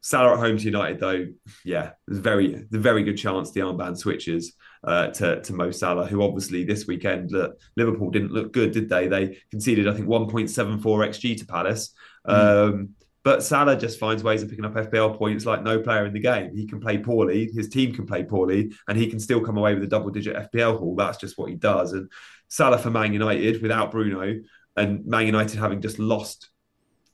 [0.00, 1.26] Salah at home to United, though,
[1.64, 4.54] yeah, there's very, the very good chance the armband switches
[4.84, 8.88] uh, to to Mo Salah, who obviously this weekend look, Liverpool didn't look good, did
[8.88, 9.08] they?
[9.08, 11.92] They conceded, I think, 1.74 xG to Palace.
[12.28, 12.34] Mm.
[12.68, 12.94] Um,
[13.26, 16.20] but Salah just finds ways of picking up FPL points like no player in the
[16.20, 16.54] game.
[16.54, 19.74] He can play poorly, his team can play poorly, and he can still come away
[19.74, 20.94] with a double digit FPL haul.
[20.94, 21.92] That's just what he does.
[21.92, 22.08] And
[22.46, 24.38] Salah for Man United without Bruno,
[24.76, 26.50] and Man United having just lost.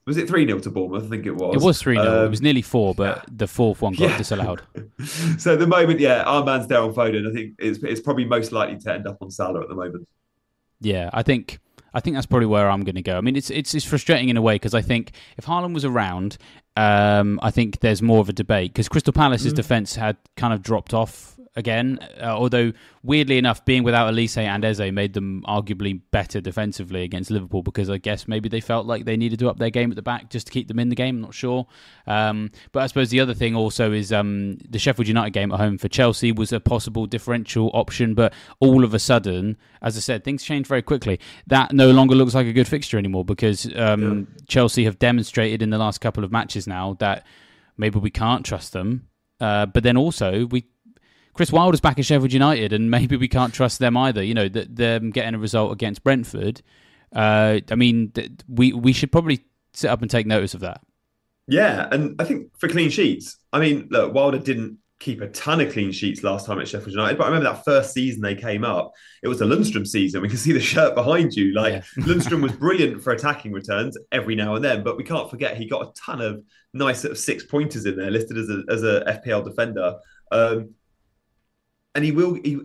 [0.04, 1.06] Was it 3 0 to Bournemouth?
[1.06, 1.54] I think it was.
[1.54, 2.06] It was 3 0.
[2.06, 4.18] Um, it was nearly 4, but the fourth one got yeah.
[4.18, 4.60] disallowed.
[5.38, 7.26] so at the moment, yeah, our man's there on Foden.
[7.26, 10.06] I think it's, it's probably most likely to end up on Salah at the moment.
[10.78, 11.58] Yeah, I think
[11.94, 13.16] I think that's probably where I'm going to go.
[13.16, 15.84] I mean, it's it's, it's frustrating in a way because I think if Haaland was
[15.84, 16.38] around,
[16.76, 19.56] um, I think there's more of a debate because Crystal Palace's mm.
[19.56, 21.98] defense had kind of dropped off again.
[22.20, 27.30] Uh, although weirdly enough, being without Olise and Eze made them arguably better defensively against
[27.30, 29.96] Liverpool because I guess maybe they felt like they needed to up their game at
[29.96, 31.16] the back just to keep them in the game.
[31.16, 31.66] I'm not sure.
[32.06, 35.60] Um, but I suppose the other thing also is um, the Sheffield United game at
[35.60, 40.00] home for Chelsea was a possible differential option, but all of a sudden, as I
[40.00, 41.20] said, things changed very quickly.
[41.46, 44.44] That no longer looks like a good fixture anymore because um, yeah.
[44.48, 47.26] Chelsea have demonstrated in the last couple of matches now that
[47.76, 49.08] maybe we can't trust them.
[49.40, 50.64] Uh, but then also we
[51.34, 54.22] Chris Wilder's back at Sheffield United, and maybe we can't trust them either.
[54.22, 56.62] You know, that them getting a result against Brentford.
[57.14, 58.12] Uh, I mean,
[58.48, 60.82] we we should probably sit up and take notice of that.
[61.48, 65.60] Yeah, and I think for clean sheets, I mean, look, Wilder didn't keep a ton
[65.60, 68.36] of clean sheets last time at Sheffield United, but I remember that first season they
[68.36, 68.92] came up,
[69.22, 70.22] it was the Lundstram season.
[70.22, 71.52] We can see the shirt behind you.
[71.52, 71.80] Like yeah.
[72.04, 75.66] Lundstram was brilliant for attacking returns every now and then, but we can't forget he
[75.66, 78.82] got a ton of nice sort of six pointers in there, listed as a as
[78.84, 79.96] a FPL defender.
[80.30, 80.74] Um,
[81.94, 82.34] and he will.
[82.34, 82.60] He,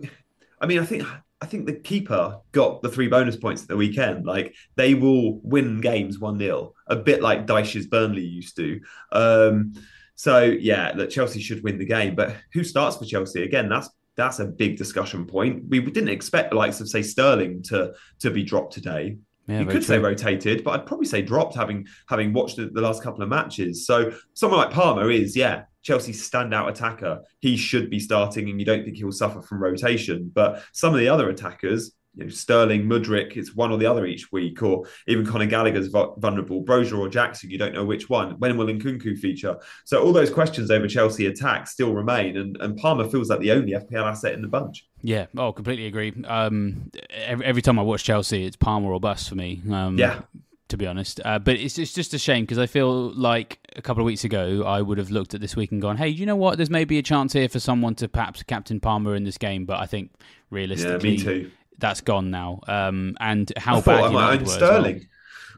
[0.60, 1.04] I mean, I think
[1.40, 4.26] I think the keeper got the three bonus points at the weekend.
[4.26, 8.80] Like they will win games one 0 a bit like Dyche's Burnley used to.
[9.12, 9.74] Um,
[10.14, 12.16] so yeah, that Chelsea should win the game.
[12.16, 13.68] But who starts for Chelsea again?
[13.68, 15.64] That's that's a big discussion point.
[15.68, 19.18] We didn't expect the likes of say Sterling to to be dropped today.
[19.46, 22.82] Yeah, you could say rotated, but I'd probably say dropped having having watched the, the
[22.82, 23.86] last couple of matches.
[23.86, 27.22] So someone like Palmer is, yeah, Chelsea's standout attacker.
[27.40, 30.30] He should be starting, and you don't think he will suffer from rotation.
[30.34, 34.04] But some of the other attackers, you know, Sterling, Mudryk, it's one or the other
[34.04, 38.32] each week, or even Conor Gallagher's vulnerable, Broja or Jackson, you don't know which one.
[38.38, 39.56] When will Nkunku feature?
[39.86, 43.52] So all those questions over Chelsea attack still remain, and, and Palmer feels like the
[43.52, 44.86] only FPL asset in the bunch.
[45.00, 46.12] Yeah, oh, completely agree.
[46.26, 49.62] Um, every, every time I watch Chelsea, it's Palmer or bust for me.
[49.70, 50.20] Um, Yeah.
[50.68, 51.20] To be honest.
[51.24, 54.24] Uh, but it's it's just a shame because I feel like a couple of weeks
[54.24, 56.56] ago I would have looked at this week and gone, "Hey, you know what?
[56.56, 59.80] There's maybe a chance here for someone to perhaps captain Palmer in this game." But
[59.80, 61.50] I think Yeah, realistically, too.
[61.78, 62.60] that's gone now.
[62.68, 64.54] Um, and how I bad thought I might own were well.
[64.56, 65.06] Sterling.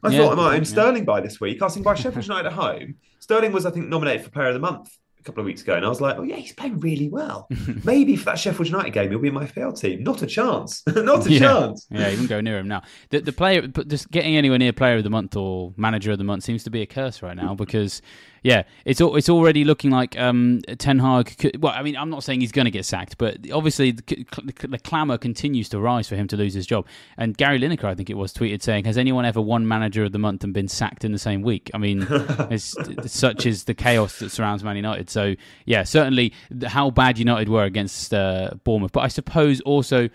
[0.02, 0.64] I Yeah, thought I might own yeah.
[0.64, 1.60] Sterling by this week.
[1.60, 2.94] I was by Sheffield United at home.
[3.18, 5.74] Sterling was, I think, nominated for Player of the Month a couple of weeks ago,
[5.74, 7.46] and I was like, "Oh yeah, he's playing really well.
[7.84, 10.02] Maybe for that Sheffield United game, he'll be in my FPL team.
[10.02, 10.82] Not a chance.
[10.94, 11.38] Not a yeah.
[11.38, 12.82] chance." Yeah, you go near him now.
[13.10, 16.24] The the player, just getting anywhere near player of the month or manager of the
[16.24, 18.00] month seems to be a curse right now because,
[18.42, 21.36] yeah, it's it's already looking like um, Ten Hag.
[21.38, 24.02] Could, well, I mean, I'm not saying he's going to get sacked, but obviously the,
[24.08, 24.26] c-
[24.66, 26.86] the clamour continues to rise for him to lose his job.
[27.18, 30.12] And Gary Lineker, I think it was, tweeted saying, "Has anyone ever won manager of
[30.12, 32.06] the month and been sacked in the same week?" I mean,
[32.50, 32.74] it's,
[33.06, 35.09] such is the chaos that surrounds Man United.
[35.10, 35.34] So,
[35.66, 36.32] yeah, certainly
[36.66, 40.08] how bad United were against uh, Bournemouth, but I suppose also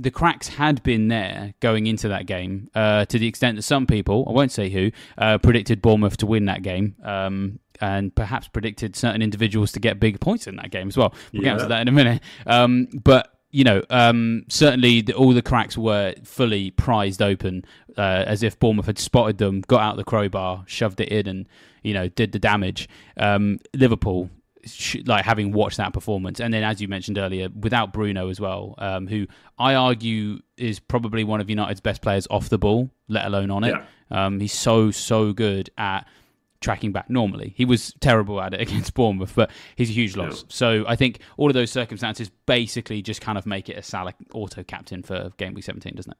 [0.00, 3.84] the cracks had been there going into that game uh, to the extent that some
[3.86, 6.94] people, I won't say who, uh, predicted Bournemouth to win that game.
[7.02, 11.14] Um, and perhaps predicted certain individuals to get big points in that game as well.
[11.32, 11.52] We'll get Yeah.
[11.54, 12.22] into that in a minute.
[12.44, 17.64] Um, but you know, um, certainly the, all the cracks were fully prized open,
[17.96, 21.48] uh, as if Bournemouth had spotted them, got out the crowbar, shoved it in, and
[21.88, 22.88] you know did the damage.
[23.16, 24.30] Um, Liverpool
[25.06, 28.74] like having watched that performance, and then as you mentioned earlier, without Bruno as well,
[28.78, 29.26] um, who
[29.58, 33.64] I argue is probably one of United's best players off the ball, let alone on
[33.64, 33.74] it.
[34.10, 36.06] Um, he's so so good at
[36.60, 37.08] tracking back.
[37.08, 40.44] Normally, he was terrible at it against Bournemouth, but he's a huge loss.
[40.48, 44.14] So I think all of those circumstances basically just kind of make it a Salah
[44.32, 46.18] auto captain for game week seventeen, doesn't it?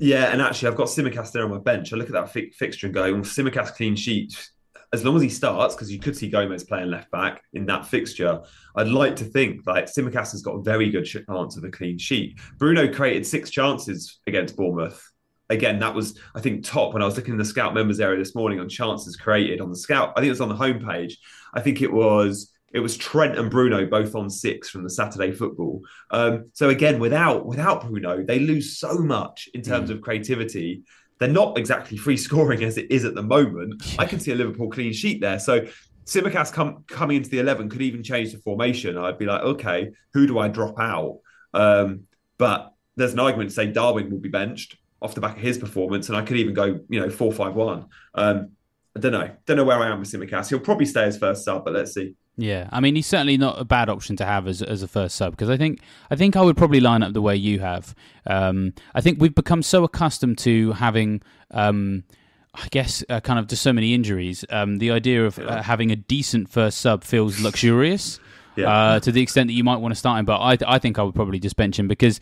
[0.00, 1.92] Yeah, and actually, I've got Tsimikas there on my bench.
[1.92, 4.50] I look at that fi- fixture and go, well, Tsimikas clean sheet.
[4.92, 7.86] As long as he starts, because you could see Gomez playing left back in that
[7.86, 8.40] fixture,
[8.74, 11.96] I'd like to think like Tsimikas has got a very good chance of a clean
[11.96, 12.40] sheet.
[12.58, 15.00] Bruno created six chances against Bournemouth.
[15.48, 18.18] Again, that was I think top when I was looking in the scout members area
[18.18, 20.12] this morning on chances created on the scout.
[20.16, 21.14] I think it was on the homepage.
[21.54, 25.32] I think it was it was Trent and Bruno both on six from the Saturday
[25.32, 25.82] football.
[26.10, 30.84] Um, so again, without without Bruno, they lose so much in terms of creativity.
[31.20, 33.82] They're not exactly free scoring as it is at the moment.
[33.98, 35.38] I can see a Liverpool clean sheet there.
[35.38, 35.66] So
[36.06, 38.98] Tsimikas come, coming into the eleven could even change the formation.
[38.98, 41.20] I'd be like, okay, who do I drop out?
[41.54, 42.04] Um,
[42.38, 45.58] but there's an argument to say Darwin will be benched off the back of his
[45.58, 47.86] performance, and I could even go, you know, four five one.
[48.14, 48.52] Um,
[48.96, 49.30] I don't know.
[49.46, 50.48] Don't know where I am with Tsimikas.
[50.48, 52.16] He'll probably stay as first sub, but let's see.
[52.42, 55.14] Yeah, I mean he's certainly not a bad option to have as as a first
[55.16, 57.94] sub because I think I think I would probably line up the way you have.
[58.26, 61.20] Um, I think we've become so accustomed to having.
[61.50, 62.04] Um,
[62.52, 64.44] I guess uh, kind of just so many injuries.
[64.50, 68.18] Um, the idea of uh, having a decent first sub feels luxurious
[68.56, 68.68] Yeah.
[68.68, 70.24] uh, to the extent that you might want to start him.
[70.24, 72.18] But I, I think I would probably just bench him because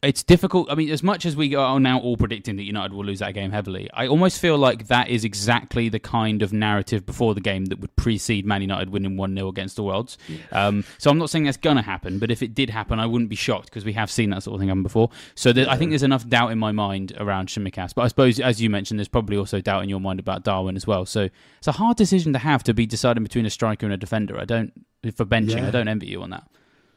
[0.00, 0.70] it's difficult.
[0.70, 3.34] I mean, as much as we are now all predicting that United will lose that
[3.34, 7.40] game heavily, I almost feel like that is exactly the kind of narrative before the
[7.40, 10.16] game that would precede Man United winning 1 0 against the Worlds.
[10.52, 13.06] Um, so I'm not saying that's going to happen, but if it did happen, I
[13.06, 15.10] wouldn't be shocked because we have seen that sort of thing happen before.
[15.34, 17.92] So there, I think there's enough doubt in my mind around Tsimikas.
[17.92, 20.76] But I suppose, as you mentioned, there's probably also doubt in your mind about Darwin
[20.76, 21.06] as well.
[21.06, 23.96] So it's a hard decision to have to be deciding between a striker and a
[23.96, 24.38] defender.
[24.38, 24.72] I don't,
[25.16, 25.68] for benching, Yeah.
[25.68, 26.48] I don't envy you on that.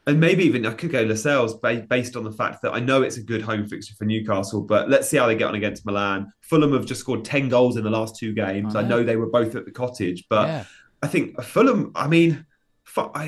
[0.06, 3.02] And maybe even I could go Lascelles ba- based on the fact that I know
[3.02, 5.86] it's a good home fixture for Newcastle, but let's see how they get on against
[5.86, 6.32] Milan.
[6.40, 8.74] Fulham have just scored 10 goals in the last two games.
[8.74, 8.88] I I know.
[8.98, 10.64] know they were both at the cottage, but yeah.
[11.02, 12.44] I think Fulham, I mean,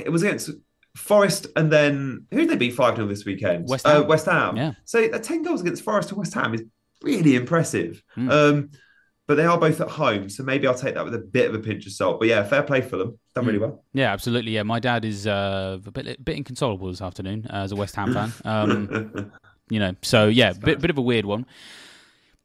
[0.05, 0.51] it was against
[0.97, 3.69] Forest and then who did they beat 5 0 this weekend?
[3.69, 4.07] West Uh, Ham.
[4.07, 4.57] West Ham.
[4.57, 4.73] Yeah.
[4.85, 6.63] So uh, 10 goals against Forest and West Ham is
[7.03, 8.03] really impressive.
[8.17, 8.31] Mm.
[8.33, 8.71] Um,
[9.27, 11.55] but they are both at home, so maybe I'll take that with a bit of
[11.55, 12.19] a pinch of salt.
[12.19, 13.19] But yeah, fair play Fulham.
[13.35, 13.83] Done really well.
[13.95, 14.53] Yeah, absolutely.
[14.53, 17.97] Yeah, my dad is uh, a bit, bit inconsolable this afternoon uh, as a West
[17.97, 18.33] Ham fan.
[18.45, 19.33] Um,
[19.71, 21.47] you know, so yeah, bit, bit of a weird one.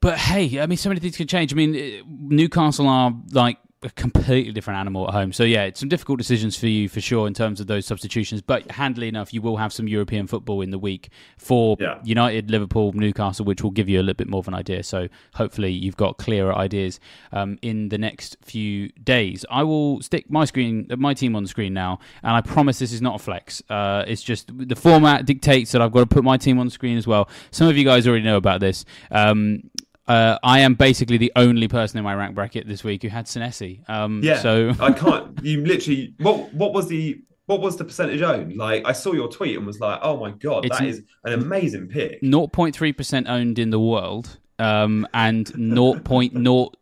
[0.02, 1.52] But hey, I mean, so many things can change.
[1.52, 5.32] I mean, Newcastle are like a completely different animal at home.
[5.32, 8.42] So yeah, it's some difficult decisions for you for sure in terms of those substitutions.
[8.42, 12.00] But handily enough, you will have some European football in the week for Yeah.
[12.04, 14.84] United, Liverpool, Newcastle, which will give you a little bit more of an idea.
[14.84, 17.00] So hopefully you've got clearer ideas
[17.32, 19.46] um, in the next few days.
[19.50, 22.92] I will stick my screen, my team on the screen now, and I promise this
[22.92, 23.64] is not a flex.
[23.70, 26.72] Uh, it's just the format dictates that I've got to put my team on the
[26.72, 27.30] screen as well.
[27.52, 28.84] Some of you guys already know about this.
[29.10, 29.70] Um,
[30.10, 33.26] uh, I am basically the only person in my rank bracket this week who had
[33.28, 33.88] Senesi.
[33.90, 34.40] Um, Yeah.
[34.42, 35.40] So I can't.
[35.44, 36.14] You literally.
[36.20, 38.58] What What was the What was the percentage owned?
[38.58, 41.34] Like I saw your tweet and was like, oh my god, It's- that is an
[41.34, 42.22] amazing pick.
[42.22, 46.74] 0.3% owned in the world um, and 0.0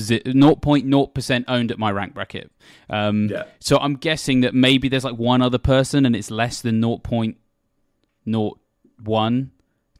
[0.00, 2.50] zi- 0.0% owned at my rank bracket.
[2.90, 3.44] Um, Yeah.
[3.60, 9.50] So I'm guessing that maybe there's like one other person and it's less than 0.01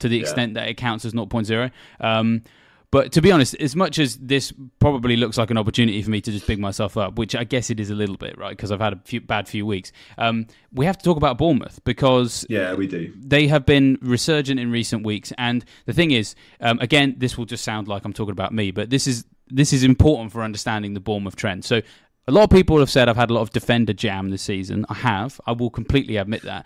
[0.00, 0.20] to the Yeah.
[0.22, 1.70] extent that it counts as 0.0.
[2.00, 2.42] Um,
[2.94, 6.20] but to be honest, as much as this probably looks like an opportunity for me
[6.20, 8.50] to just big myself up, which I guess it is a little bit, right?
[8.56, 9.90] Because I've had a few bad few weeks.
[10.16, 13.12] Um, we have to talk about Bournemouth because Yeah, we do.
[13.16, 15.32] they have been resurgent in recent weeks.
[15.38, 18.70] And the thing is, um, again, this will just sound like I'm talking about me,
[18.70, 21.64] but this is this is important for understanding the Bournemouth trend.
[21.64, 21.82] So
[22.28, 24.86] a lot of people have said I've had a lot of defender jam this season.
[24.88, 25.40] I have.
[25.48, 26.64] I will completely admit that.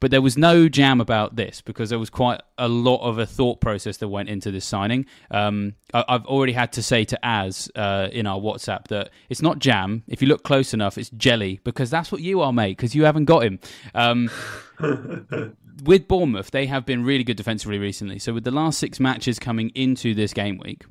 [0.00, 3.26] But there was no jam about this because there was quite a lot of a
[3.26, 5.06] thought process that went into this signing.
[5.30, 9.42] Um, I, I've already had to say to Az uh, in our WhatsApp that it's
[9.42, 10.02] not jam.
[10.08, 12.76] If you look close enough, it's jelly because that's what you are, mate.
[12.78, 13.60] Because you haven't got him.
[13.94, 14.30] Um,
[15.84, 18.18] with Bournemouth, they have been really good defensively recently.
[18.18, 20.84] So with the last six matches coming into this game week,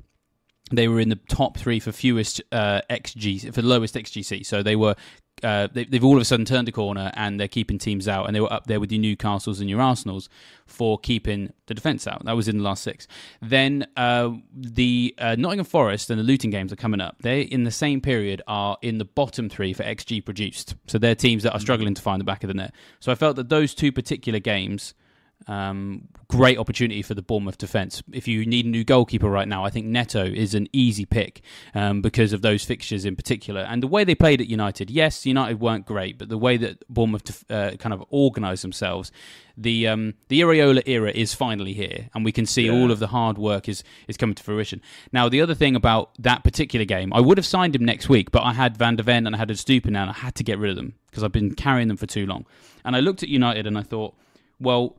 [0.70, 4.46] they were in the top three for fewest uh, XG for lowest XGC.
[4.46, 4.94] So they were
[5.42, 8.26] uh, they, they've all of a sudden turned a corner and they're keeping teams out,
[8.26, 10.28] and they were up there with your Newcastles and your Arsenals
[10.66, 12.24] for keeping the defence out.
[12.24, 13.06] That was in the last six.
[13.40, 17.16] Then uh, the uh, Nottingham Forest and the Luton games are coming up.
[17.20, 20.74] They in the same period are in the bottom three for XG produced.
[20.86, 22.74] So they're teams that are struggling to find the back of the net.
[23.00, 24.94] So I felt that those two particular games
[25.46, 28.02] um, great opportunity for the Bournemouth defence.
[28.12, 31.42] If you need a new goalkeeper right now, I think Neto is an easy pick
[31.74, 34.90] um, because of those fixtures in particular and the way they played at United.
[34.90, 39.10] Yes, United weren't great, but the way that Bournemouth uh, kind of organised themselves,
[39.56, 42.72] the um, the Iraola era is finally here, and we can see Yeah.
[42.72, 44.80] all of the hard work is is coming to fruition.
[45.12, 48.30] Now, the other thing about that particular game, I would have signed him next week,
[48.30, 50.44] but I had Van der Ven and I had a Estupiñán, and I had to
[50.44, 52.46] get rid of them because I've been carrying them for too long.
[52.84, 54.14] And I looked at United and I thought,
[54.60, 54.96] well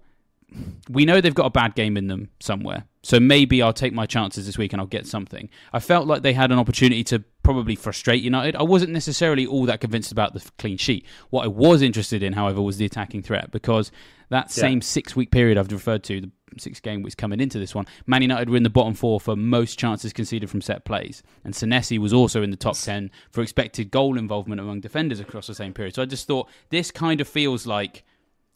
[0.90, 2.86] we know they've got a bad game in them somewhere.
[3.04, 5.50] So maybe I'll take my chances this week and I'll get something.
[5.74, 8.56] I felt like they had an opportunity to probably frustrate United.
[8.56, 11.06] I wasn't necessarily all that convinced about the clean sheet.
[11.30, 13.92] What I was interested in, however, was the attacking threat because
[14.30, 17.74] that same six week period I've referred to, the six game weeks coming into this
[17.74, 21.24] one, Man United were in the bottom four for most chances conceded from set plays.
[21.44, 25.48] And Senesi was also in the top 10 for expected goal involvement among defenders across
[25.48, 25.96] the same period.
[25.96, 28.04] So I just thought this kind of feels like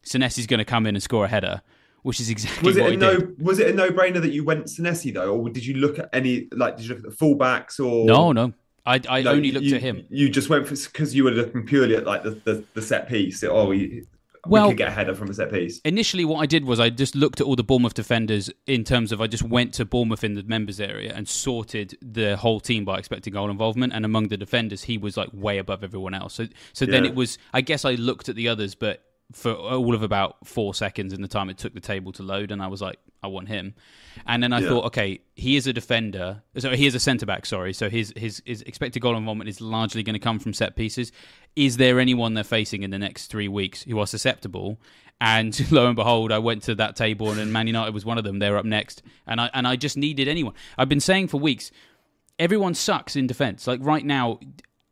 [0.06, 1.62] Senesi's going to come in and score a header
[2.06, 3.18] which is exactly Was it what a no?
[3.18, 3.42] did.
[3.42, 6.48] Was it a no-brainer that you went Senesi though, or did you look at any
[6.52, 6.78] like?
[6.78, 8.54] Did you look at the fullbacks or No, no.
[8.86, 10.06] I, I No, only looked you, at him.
[10.12, 13.10] You just went for because you were looking purely at like the, the, the set
[13.10, 13.44] piece.
[13.44, 14.04] Oh, we,
[14.46, 15.82] Well- we could get a header from a set piece.
[15.84, 19.12] Initially, what I did was I just looked at all the Bournemouth defenders in terms
[19.12, 22.86] of I just went to Bournemouth in the members area and sorted the whole team
[22.86, 23.92] by expected goal involvement.
[23.94, 26.36] And among the defenders, he was like way above everyone else.
[26.36, 27.40] So, so then it was.
[27.56, 31.22] I guess I looked at the others, but for all of about four seconds in
[31.22, 33.74] the time it took the table to load, and I was like, I want him.
[34.28, 34.68] And then I Yeah.
[34.70, 36.44] thought, okay, he is a defender.
[36.58, 37.46] So he is a centre back.
[37.46, 37.74] Sorry.
[37.74, 41.12] So his his his expected goal involvement is largely going to come from set pieces.
[41.56, 44.80] Is there anyone they're facing in the next three weeks who are susceptible?
[45.20, 48.24] And lo and behold, I went to that table, and Man United was one of
[48.24, 48.40] them.
[48.40, 50.54] They're up next, and I and I just needed anyone.
[50.78, 51.72] I've been saying for weeks,
[52.38, 53.66] everyone sucks in defence.
[53.66, 54.40] Like right now,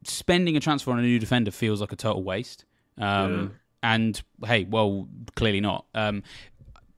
[0.05, 2.65] spending a transfer on a new defender feels like a total waste.
[2.97, 5.85] Um, And hey, well, clearly not.
[5.93, 6.23] Um,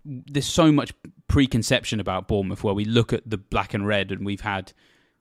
[0.05, 0.93] there's so much
[1.27, 4.71] preconception about Bournemouth where we look at the black and red, and we've had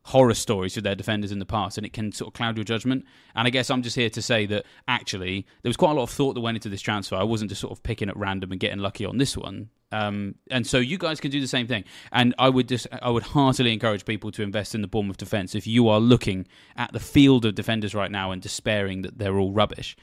[0.09, 2.65] horror stories with their defenders in the past, and it can sort of cloud your
[2.65, 3.05] judgment.
[3.35, 6.03] And I guess I'm just here to say that actually there was quite a lot
[6.03, 7.17] of thought that went into this transfer.
[7.17, 9.71] I wasn't just sort of picking at random and getting lucky on this one.
[9.93, 11.85] Um, and so you guys can do the same thing.
[12.13, 15.55] And I would just, I would heartily encourage people to invest in the Bournemouth defence
[15.55, 16.47] if you are looking
[16.77, 19.97] at the field of defenders right now and despairing that they're all rubbish.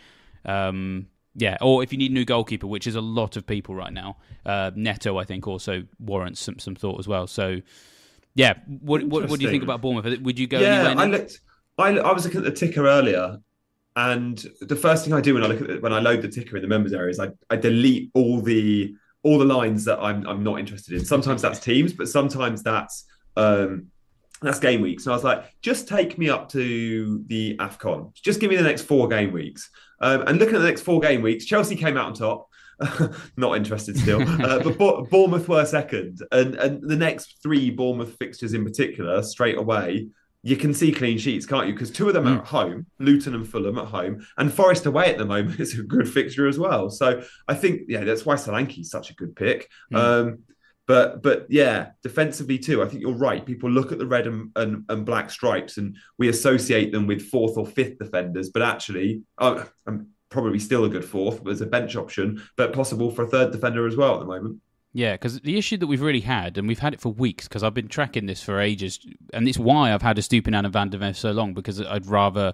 [0.46, 3.74] Um, yeah, or if you need a new goalkeeper, which is a lot of people
[3.76, 7.28] right now, uh, Neto I think also warrants some some thought as well.
[7.28, 7.62] So,
[8.36, 10.20] yeah, what what, what do you think about Bournemouth?
[10.22, 10.60] Would you go?
[10.60, 11.40] yeah, I looked.
[11.78, 13.38] I, I was looking at the ticker earlier,
[13.96, 16.28] and the first thing I do when I look at it, when I load the
[16.28, 20.00] ticker in the members area is I, I delete all the all the lines that
[20.00, 21.06] I'm I'm not interested in.
[21.06, 23.06] Sometimes that's teams, but sometimes that's
[23.38, 23.88] um,
[24.42, 25.06] That's game weeks.
[25.06, 28.14] And I was like, just take me up to the AFCON.
[28.16, 29.70] Just give me the next four game weeks.
[30.02, 32.48] Um, and looking at the next four game weeks, Chelsea came out on top.
[33.38, 38.54] Not interested still, uh, but Bournemouth were second, and and the next three Bournemouth fixtures
[38.54, 40.08] in particular, straight away,
[40.44, 41.74] you can see clean sheets, can't you?
[41.74, 42.38] Because two of them mm.
[42.38, 45.78] are at home, Luton and Fulham at home, and Forest away at the moment is
[45.78, 46.90] a good fixture as well.
[46.90, 49.70] So I think, yeah, that's why Solanke is such a good pick.
[49.94, 49.98] Mm.
[49.98, 50.40] Um,
[50.88, 53.46] but but yeah, defensively too, I think you're right.
[53.46, 57.22] People look at the red and, and, and, black stripes and we associate them with
[57.22, 61.66] fourth or fifth defenders, but actually, oh, I'm probably still a good fourth as a
[61.66, 64.60] bench option, but possible for a third defender as well at the moment.
[64.94, 67.64] Yeah, because the issue that we've really had, and we've had it for weeks, because
[67.64, 69.00] I've been tracking this for ages,
[69.34, 72.06] and it's why I've had a Estupiñán and Van der Ven so long, because I'd
[72.06, 72.54] rather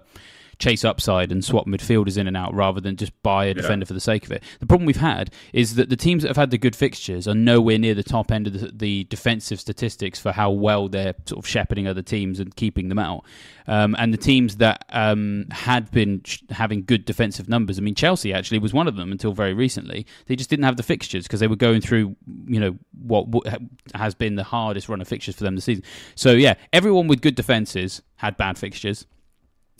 [0.58, 3.88] chase upside and swap midfielders in and out rather than just buy a defender yeah.
[3.88, 4.42] for the sake of it.
[4.60, 7.34] The problem we've had is that the teams that have had the good fixtures are
[7.34, 11.38] nowhere near the top end of the, the defensive statistics for how well they're sort
[11.38, 13.24] of shepherding other teams and keeping them out.
[13.66, 17.94] Um, and the teams that um, had been sh- having good defensive numbers, I mean,
[17.94, 20.06] Chelsea actually was one of them until very recently.
[20.26, 23.46] They just didn't have the fixtures because they were going through, you know, what, what
[23.94, 25.84] has been the hardest run of fixtures for them this season.
[26.14, 29.06] So yeah, everyone with good defenses had bad fixtures.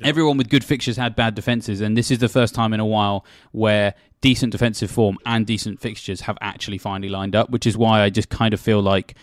[0.04, 2.86] Everyone with good fixtures had bad defenses, and this is the first time in a
[2.86, 7.76] while where decent defensive form and decent fixtures have actually finally lined up, which is
[7.76, 9.14] why I just kind of feel like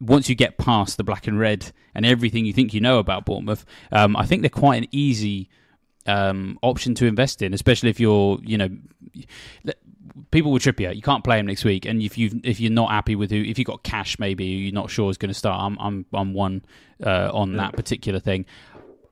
[0.00, 3.24] once you get past the black and red and everything you think you know about
[3.24, 5.48] Bournemouth, um, I think they're quite an easy
[6.06, 8.68] um, option to invest in, especially if you're, you know,
[10.30, 12.72] people with Trippier, you you can't play him next week, and if you if you're
[12.72, 15.34] not happy with who, if you've got Cash, maybe you're not sure is going to
[15.34, 15.60] start.
[15.60, 16.64] I'm I'm I'm one
[17.04, 17.58] uh, on yeah.
[17.58, 18.46] that particular thing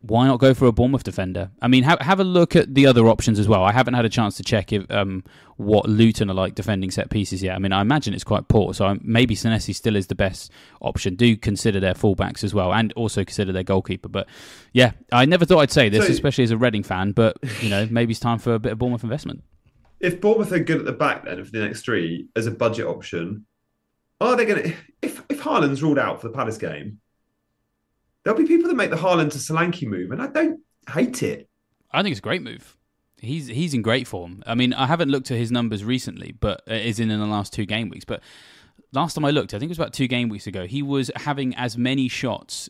[0.01, 1.51] why not go for a Bournemouth defender?
[1.61, 3.65] I mean, have have a look at the other options as well.
[3.65, 5.25] I haven't had a chance to check if um,
[5.57, 7.57] what Luton are like defending set pieces yet.
[7.57, 10.53] I mean, I imagine it's quite poor, so I'm, maybe Senesi still is the best
[10.81, 11.17] option.
[11.17, 14.09] Do consider their fullbacks as well, and also consider their goalkeeper.
[14.09, 14.29] But
[14.73, 17.13] yeah, I never thought I'd say this, so, especially as a Reading fan.
[17.13, 19.43] But you know, maybe it's time for a bit of Bournemouth investment.
[19.99, 22.87] If Bournemouth are good at the back, then for the next three as a budget
[22.87, 23.47] option,
[24.21, 24.75] are they going to?
[25.03, 27.01] If if Haaland's ruled out for the Palace game
[28.27, 30.59] There'll be people that make the Haaland to Solanke move, and I don't
[30.93, 31.49] hate it.
[31.93, 32.77] I think it's a great move.
[33.19, 34.43] He's he's in great form.
[34.49, 37.27] I mean, I haven't looked at his numbers recently, but it is in in the
[37.27, 38.05] last two game weeks.
[38.05, 38.21] But
[38.91, 41.09] last time I looked, I think it was about two game weeks ago, he was
[41.15, 42.69] having as many shots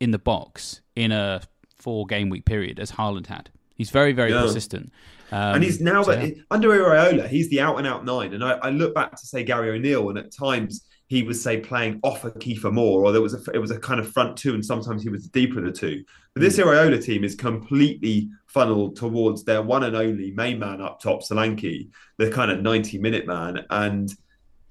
[0.00, 1.40] in the box in a
[1.78, 3.48] four game week period as Haaland had.
[3.74, 4.42] He's very very yeah.
[4.42, 4.92] consistent.
[5.32, 6.42] Um, and he's now so, yeah.
[6.50, 8.34] under Iraola, he's the out and out nine.
[8.34, 11.60] And I, I look back to say Gary O'Neill, and at times he was say
[11.60, 14.36] playing off of Kiefer Moore, or there was a it was a kind of front
[14.36, 16.04] two, and sometimes he was deeper in the two.
[16.32, 16.64] But this mm.
[16.64, 21.90] Iraola team is completely funneled towards their one and only main man up top, Solanke,
[22.18, 24.12] the kind of ninety minute man, and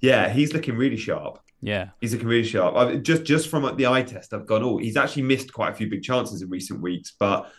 [0.00, 1.38] yeah, he's looking really sharp.
[1.60, 2.76] Yeah, he's looking really sharp.
[2.76, 4.62] I, just just from the eye test, I've gone.
[4.62, 7.50] Oh, he's actually missed quite a few big chances in recent weeks, but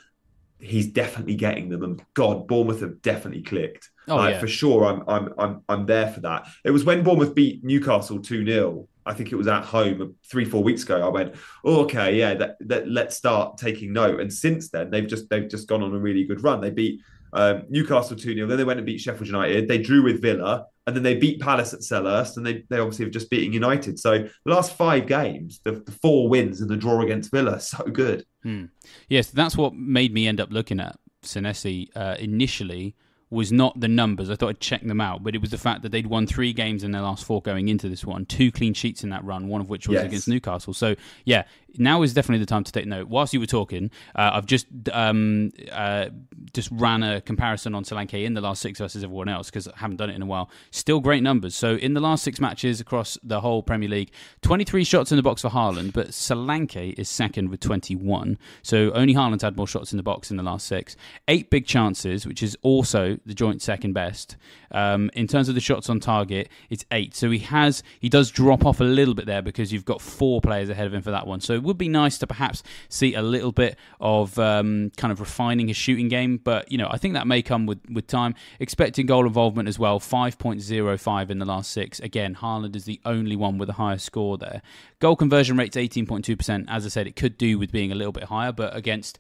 [0.60, 1.84] he's definitely getting them.
[1.84, 3.90] And God, Bournemouth have definitely clicked.
[4.08, 4.40] Oh, yeah.
[4.40, 6.48] For sure, I'm I'm I'm I'm there for that.
[6.64, 10.46] It was when Bournemouth beat Newcastle two 0 I think it was at home three
[10.46, 11.06] four weeks ago.
[11.06, 14.20] I went, oh, okay, yeah, that, that, let's start taking note.
[14.20, 16.60] And since then, they've just they've just gone on a really good run.
[16.60, 17.02] They beat
[17.36, 19.68] um, Newcastle two 0 then they went and beat Sheffield United.
[19.68, 23.06] They drew with Villa, and then they beat Palace at Selhurst, and they they obviously
[23.06, 24.00] have just beaten United.
[24.00, 27.84] So the last five games, the, the four wins and the draw against Villa, so
[27.84, 28.26] good.
[28.44, 28.66] Hmm.
[29.10, 32.96] Yes, that's what made me end up looking at Senesi uh, initially
[33.30, 34.30] was not the numbers.
[34.30, 36.54] I thought I'd check them out, but it was the fact that they'd won three
[36.54, 39.48] games in their last four going into this one, two clean sheets in that run,
[39.48, 40.06] one of which was yes.
[40.06, 40.74] against Newcastle.
[40.74, 41.44] So yeah,
[41.80, 43.08] now is definitely the time to take note.
[43.08, 46.08] Whilst you were talking, uh, I've just um, uh,
[46.54, 49.74] just ran a comparison on Solanke in the last six versus everyone else because I
[49.78, 50.50] haven't done it in a while.
[50.72, 51.56] Still great numbers.
[51.56, 54.12] So in the last six matches across the whole Premier League,
[54.42, 58.38] 23 shots in the box for Haaland, but Solanke is second with 21.
[58.62, 60.96] So only Haaland's had more shots in the box in the last six.
[61.28, 64.38] Eight big chances, which is also the joint second best.
[64.72, 67.16] Um, in terms of the shots on target, it's eight.
[67.16, 70.42] So he has he does drop off a little bit there because you've got four
[70.42, 71.40] players ahead of him for that one.
[71.40, 75.68] So would be nice to perhaps see a little bit of um, kind of refining
[75.68, 78.36] his shooting game, but you know I think that may come with with time.
[78.60, 82.00] Expecting goal involvement as well, five point zero five in the last six.
[82.00, 84.62] Again, Haaland is the only one with a higher score there.
[85.00, 86.68] Goal conversion rate's eighteen point two percent.
[86.70, 89.20] As I said, it could do with being a little bit higher, but against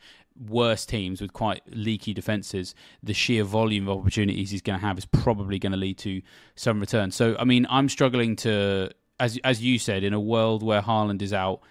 [0.50, 4.98] worse teams with quite leaky defenses, the sheer volume of opportunities he's going to have
[4.98, 6.22] is probably going to lead to
[6.56, 7.10] some return.
[7.10, 11.22] So, I mean, I'm struggling to, as as you said, in a world where Haaland
[11.22, 11.62] is out,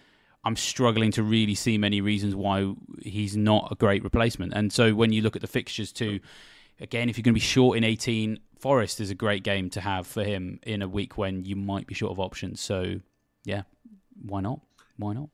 [0.45, 2.73] I'm struggling to really see many reasons why
[3.03, 4.53] he's not a great replacement.
[4.55, 6.21] And so when you look at the fixtures too,
[6.81, 9.81] again, if you're going to be short in 18, Forest is a great game to
[9.81, 12.61] have for him in a week when you might be short of options.
[12.61, 13.01] So
[13.45, 13.63] yeah,
[14.23, 14.61] why not?
[14.97, 15.29] Why not?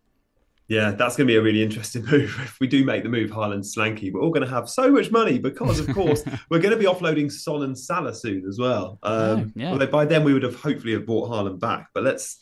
[0.71, 2.37] Yeah, that's going to be a really interesting move.
[2.43, 5.11] If we do make the move, Haaland, Solanke, we're all going to have so much
[5.11, 9.01] money because, of course, we're going to be offloading Son and Salah soon as well.
[9.03, 9.73] Um, yeah, yeah.
[9.73, 11.89] Although by then we would have hopefully have bought Haaland back.
[11.93, 12.39] But let's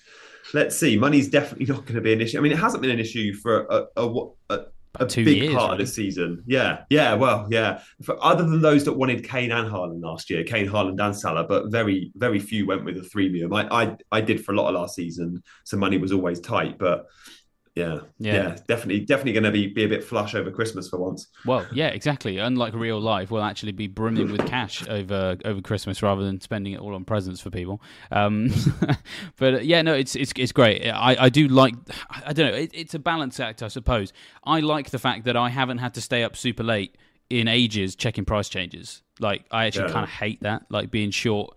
[0.54, 0.96] let's see.
[0.96, 2.38] Money's definitely not going to be an issue.
[2.38, 4.60] I mean, it hasn't been an issue for a, a, a,
[5.00, 5.82] a big years, part really.
[5.82, 6.42] of the season.
[6.46, 7.82] Yeah, yeah, well, yeah.
[8.02, 11.44] For, other than those that wanted Kane and Haaland last year, Kane, Haaland, and Salah,
[11.44, 14.68] but very, very few went with a three I, I, I did for a lot
[14.68, 16.78] of last season, so money was always tight.
[16.78, 17.06] But
[17.78, 20.98] yeah, yeah, yeah, definitely, definitely going to be be a bit flush over Christmas for
[20.98, 21.28] once.
[21.46, 22.38] Well, yeah, exactly.
[22.38, 26.72] Unlike real life, we'll actually be brimming with cash over over Christmas rather than spending
[26.72, 27.80] it all on presents for people.
[28.10, 28.50] Um,
[29.36, 30.86] but uh, yeah, no, it's it's it's great.
[30.88, 31.74] I, I do like.
[32.10, 32.58] I don't know.
[32.58, 34.12] It, it's a balance act, I suppose.
[34.44, 36.96] I like the fact that I haven't had to stay up super late
[37.30, 39.02] in ages checking price changes.
[39.20, 39.92] Like I actually yeah.
[39.92, 41.56] kind of hate that, like being short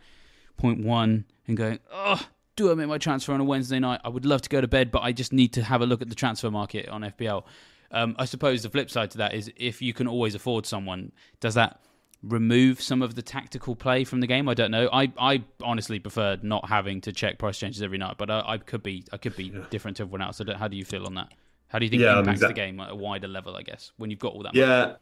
[0.57, 2.22] point one and going, oh
[2.62, 4.01] do I make my transfer on a Wednesday night?
[4.03, 6.01] I would love to go to bed, but I just need to have a look
[6.01, 7.43] at the transfer market on FPL.
[7.91, 11.12] Um, I suppose the flip side to that is if you can always afford someone,
[11.39, 11.82] does that
[12.24, 14.47] remove some of the tactical play from the game?
[14.47, 14.89] I don't know.
[14.93, 18.57] I, I honestly prefer not having to check price changes every night, but I, I
[18.57, 19.62] could be I could be yeah.
[19.70, 20.38] different to everyone else.
[20.38, 21.30] So how do you feel on that?
[21.68, 23.55] How do you think yeah, it impacts the game at a wider level?
[23.55, 24.55] I guess when you've got all that.
[24.55, 24.80] Yeah.
[24.80, 24.93] Money?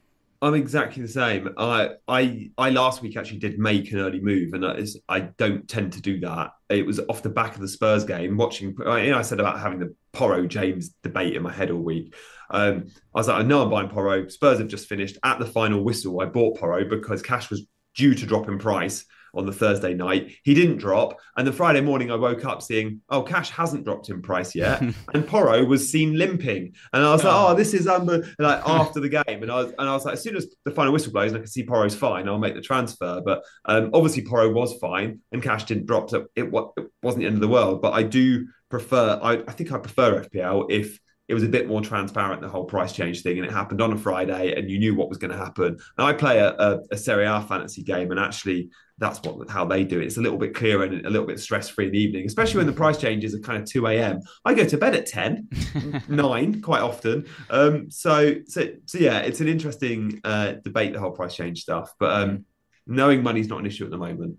[0.42, 1.50] I'm exactly the same.
[1.58, 5.68] I I I last week actually did make an early move, and is I don't
[5.68, 6.52] tend to do that.
[6.70, 8.70] It was off the back of the Spurs game, watching.
[8.80, 12.16] You know, I said about having the Porro James debate in my head all week.
[12.50, 14.30] Um, I was like, I know I'm buying Porro.
[14.30, 16.22] Spurs have just finished at the final whistle.
[16.22, 20.36] I bought Porro because Cash was due to drop in price on the Thursday night.
[20.44, 21.20] He didn't drop.
[21.38, 24.82] And the Friday morning, I woke up seeing, oh, Cash hasn't dropped in price yet.
[25.14, 26.74] and Porro was seen limping.
[26.94, 29.44] And I was like, oh, this is under like after the game.
[29.44, 31.38] And I was and I was like, as soon as the final whistle blows and
[31.38, 33.22] I can see Porro's fine, I'll make the transfer.
[33.24, 36.10] But um, obviously Porro was fine and Cash didn't drop.
[36.10, 37.82] So it, it wasn't the end of the world.
[37.82, 41.00] But I do prefer, I, I think I prefer FPL if
[41.30, 43.94] it was a bit more transparent the whole price change thing and it happened on
[43.94, 46.80] a friday and you knew what was going to happen and i play a, a,
[46.92, 48.70] a serie a fantasy game and actually
[49.00, 50.06] that's what how they do it.
[50.06, 52.58] It's a little bit clearer and a little bit stress free in the evening, especially
[52.58, 54.20] when the price changes are kind of two a.m.
[54.44, 55.48] I go to bed at 10,
[56.10, 57.26] 9 quite often.
[57.50, 61.94] Um, so so so yeah, it's an interesting uh, debate the whole price change stuff,
[61.98, 62.46] but um,
[62.86, 64.38] knowing money's not an issue at the moment.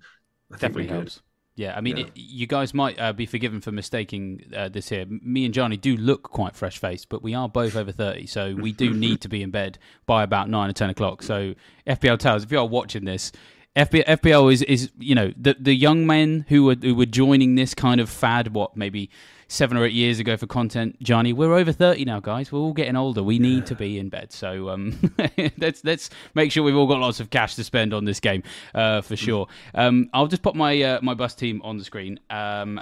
[0.53, 1.23] I Definitely helps.
[1.61, 2.07] Yeah, I mean, yeah.
[2.07, 5.05] It, you guys might uh, be forgiven for mistaking uh, this here.
[5.07, 8.55] Me and Gianni do look quite fresh faced, but we are both over 30, so
[8.55, 11.23] we do need to be in bed by about 9 or 10 o'clock.
[11.23, 11.55] So,
[11.87, 13.31] FPL Towers, if you are watching this,
[13.77, 17.57] FPL, FPL is is you know the the young men who were who were joining
[17.57, 18.55] this kind of fad.
[18.55, 19.11] What maybe
[19.51, 21.33] seven or eight years ago for content, Gianni.
[21.33, 22.51] We're over thirty now, guys.
[22.51, 23.23] We're all getting older.
[23.23, 24.33] We need to be in bed.
[24.33, 25.13] So um,
[25.59, 28.43] let's let's make sure we've all got lots of cash to spend on this game
[28.75, 29.49] uh, for sure.
[29.75, 32.21] Um, I'll just put my uh, my bus team on the screen.
[32.31, 32.81] Um,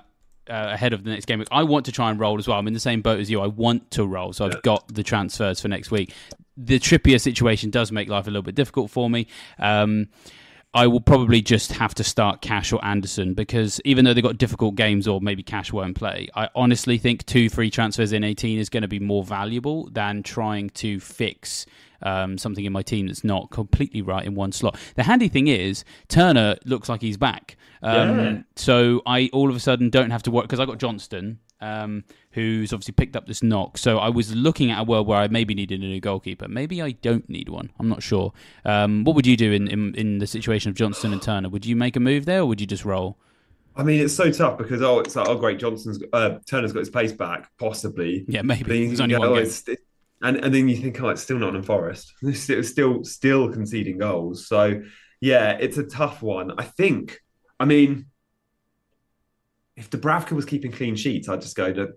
[0.48, 1.44] uh, ahead of the next game.
[1.52, 2.58] I want to try and roll as well.
[2.58, 3.42] I'm in the same boat as you.
[3.42, 6.14] I want to roll, so I've got the transfers for next week.
[6.56, 9.26] The Trippier situation does make life a little bit difficult for me.
[9.58, 10.08] Um,
[10.78, 14.38] I will probably just have to start Cash or Anderson because even though they've got
[14.38, 18.60] difficult games or maybe Cash won't play, I honestly think two free transfers in 18
[18.60, 21.66] is going to be more valuable than trying to fix
[22.02, 24.78] um, something in my team that's not completely right in one slot.
[24.94, 28.38] The handy thing is Turner looks like he's back, um, yeah.
[28.54, 32.04] so I all of a sudden don't have to work because I got Johnstone um,
[32.32, 33.78] who's obviously picked up this knock.
[33.78, 36.48] So I was looking at a world where I maybe needed a new goalkeeper.
[36.48, 37.70] Maybe I don't need one.
[37.78, 38.32] I'm not sure.
[38.64, 41.48] Um, what would you do in, in, in the situation of Johnstone and Turner?
[41.48, 43.16] Would you make a move there, or would you just roll?
[43.78, 46.80] I mean, it's so tough because oh, it's like oh great, Johnson's uh, Turner's got
[46.80, 48.24] his pace back, possibly.
[48.26, 48.88] Yeah, maybe.
[48.96, 49.76] One game.
[50.20, 52.12] and and then you think, oh, it's still not in Forest.
[52.22, 54.48] It's still still conceding goals.
[54.48, 54.82] So
[55.20, 56.52] yeah, it's a tough one.
[56.58, 57.20] I think.
[57.60, 58.06] I mean,
[59.78, 61.92] if Dubravka was keeping clean sheets, I'd just go to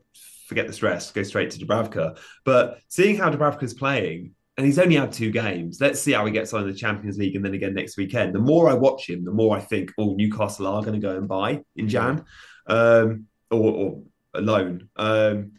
[0.46, 2.20] forget the stress, go straight to Dubravka.
[2.46, 5.80] But seeing how Dubravka's playing, and he's only had two games.
[5.82, 8.36] Let's see how he gets on in the Champions League and then again next weekend.
[8.36, 11.18] The more I watch him, the more I think, oh, Newcastle are going to go
[11.18, 12.24] and buy in Jan
[12.68, 14.04] um, or, or
[14.36, 14.90] alone.
[14.98, 15.54] Um,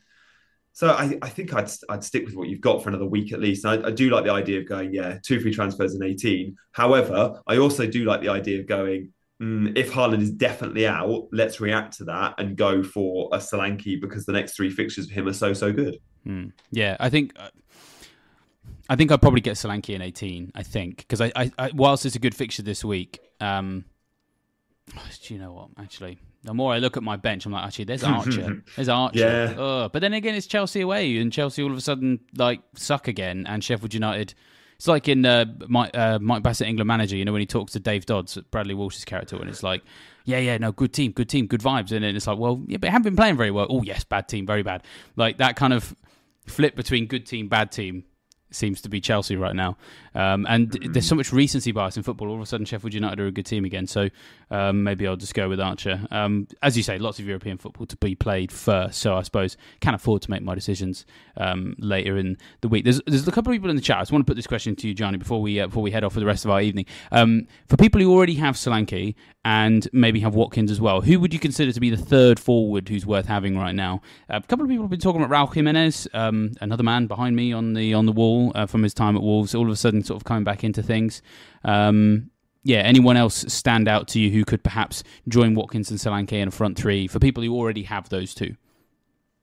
[0.74, 3.40] so I, I, think I'd I'd stick with what you've got for another week at
[3.40, 3.66] least.
[3.66, 6.54] I, I, do like the idea of going, yeah, two free transfers in 18.
[6.72, 9.11] However, I also do like the idea of going,
[9.42, 14.00] mm, if Haaland is definitely out, let's react to that and go for a Solanke
[14.00, 15.98] because the next three fixtures for him are so so good.
[16.26, 16.52] Mm.
[16.70, 17.32] Yeah, I think.
[17.36, 17.48] Uh,
[18.88, 20.52] I think I'd probably get Solanke in 18.
[20.54, 23.84] I think because I, I, I, whilst it's a good fixture this week, um,
[25.22, 25.68] do you know what?
[25.78, 29.18] Actually, the more I look at my bench, I'm like, actually, there's Archer, there's Archer.
[29.18, 29.60] Yeah.
[29.60, 29.90] Ugh.
[29.92, 33.46] But then again, it's Chelsea away, and Chelsea all of a sudden like suck again,
[33.48, 34.34] and Sheffield United
[34.82, 37.70] it's like in uh, Mike, uh, Mike Bassett, England manager, you know, when he talks
[37.74, 39.80] to Dave Dodds, Bradley Walsh's character, and it's like,
[40.24, 41.92] yeah, yeah, no, good team, good team, good vibes.
[41.92, 43.68] And then it's like, well, yeah, but haven't been playing very well.
[43.70, 44.82] Oh, yes, bad team, very bad.
[45.14, 45.94] Like that kind of
[46.48, 48.02] flip between good team, bad team
[48.50, 49.76] seems to be Chelsea right now.
[50.14, 52.28] Um, and there's so much recency bias in football.
[52.28, 53.86] All of a sudden, Sheffield United are a good team again.
[53.86, 54.08] So
[54.50, 56.06] um, maybe I'll just go with Archer.
[56.10, 59.00] Um, as you say, lots of European football to be played first.
[59.00, 61.06] So I suppose can't afford to make my decisions
[61.36, 62.84] um, later in the week.
[62.84, 63.98] There's there's a couple of people in the chat.
[63.98, 65.90] I just want to put this question to you, Gianni, before we uh, before we
[65.90, 66.86] head off for the rest of our evening.
[67.10, 71.32] Um, for people who already have Solanke and maybe have Watkins as well, who would
[71.32, 74.00] you consider to be the third forward who's worth having right now?
[74.30, 77.34] Uh, a couple of people have been talking about Raul Jimenez, um, another man behind
[77.36, 79.54] me on the on the wall uh, from his time at Wolves.
[79.54, 81.22] All of a sudden, sort of coming back into things.
[81.64, 82.30] Um,
[82.64, 86.48] yeah, anyone else stand out to you who could perhaps join Watkins and Solanke in
[86.48, 88.54] a front three for people who already have those two?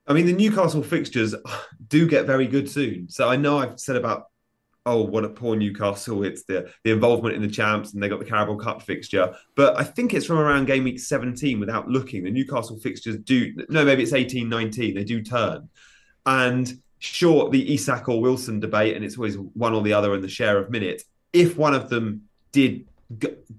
[0.08, 1.36] I mean, the Newcastle fixtures
[1.88, 3.10] do get very good soon.
[3.10, 4.28] So I know I've said about,
[4.86, 6.24] oh, what a poor Newcastle.
[6.24, 9.36] It's the, the involvement in the champs and they got the Carabao Cup fixture.
[9.56, 12.24] But I think it's from around game week 17 without looking.
[12.24, 14.96] The Newcastle fixtures do, no, maybe it's 18, 19.
[14.96, 15.70] They do turn.
[16.26, 20.22] And sure, the Isak or Wilson debate, and it's always one or the other in
[20.22, 21.06] the share of minutes.
[21.34, 22.86] If one of them did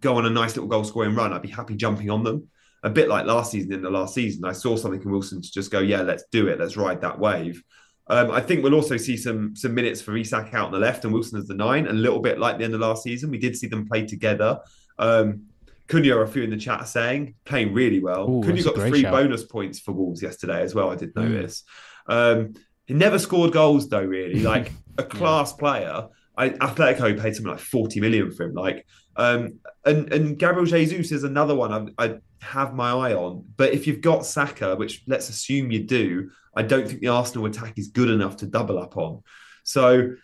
[0.00, 2.48] go on a nice little goal scoring run, I'd be happy jumping on them.
[2.82, 3.72] A bit like last season.
[3.72, 6.48] In the last season, I saw something in Wilson to just go, yeah, let's do
[6.48, 7.62] it, let's ride that wave.
[8.06, 11.04] Um, I think we'll also see some some minutes for Isak out on the left
[11.04, 13.30] and Wilson as the nine, a little bit like the end of last season.
[13.30, 14.58] We did see them play together.
[14.98, 15.46] Um,
[15.88, 18.28] Cunha, a few in the chat saying playing really well.
[18.28, 19.12] Ooh, Cunha got three shout.
[19.12, 20.90] bonus points for Wolves yesterday as well.
[20.90, 21.20] I did hmm.
[21.20, 21.64] notice.
[22.08, 22.12] Mm.
[22.12, 22.54] Um,
[22.90, 24.02] he never scored goals though.
[24.02, 25.58] Really, like a class yeah.
[25.58, 26.08] player.
[26.36, 28.54] I, Atletico paid something like 40 million for him.
[28.54, 28.84] Like,
[29.14, 33.44] um, and and Gabriel Jesus is another one I, I have my eye on.
[33.56, 37.46] But if you've got Saka, which let's assume you do, I don't think the Arsenal
[37.46, 39.22] attack is good enough to double up on.
[39.62, 40.16] So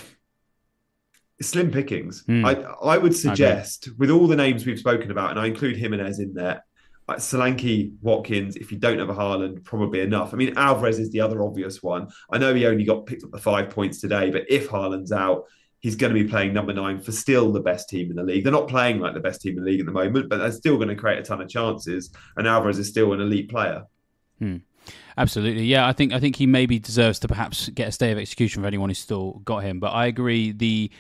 [1.42, 2.26] slim pickings.
[2.26, 2.46] Mm.
[2.46, 6.20] I I would suggest with all the names we've spoken about, and I include Jimenez
[6.20, 6.64] in there.
[7.08, 10.34] Like Solanke, Watkins, if you don't have a Haaland, probably enough.
[10.34, 12.10] I mean, Alvarez is the other obvious one.
[12.30, 15.46] I know he only got picked up the five points today, but if Haaland's out,
[15.80, 18.44] he's going to be playing number nine for still the best team in the league.
[18.44, 20.52] They're not playing like the best team in the league at the moment, but they're
[20.52, 22.12] still going to create a ton of chances.
[22.36, 23.84] And Alvarez is still an elite player.
[24.40, 24.58] Hmm.
[25.18, 25.88] Absolutely, yeah.
[25.88, 28.68] I think I think he maybe deserves to perhaps get a stay of execution for
[28.68, 29.80] anyone who's still got him.
[29.80, 30.92] But I agree, the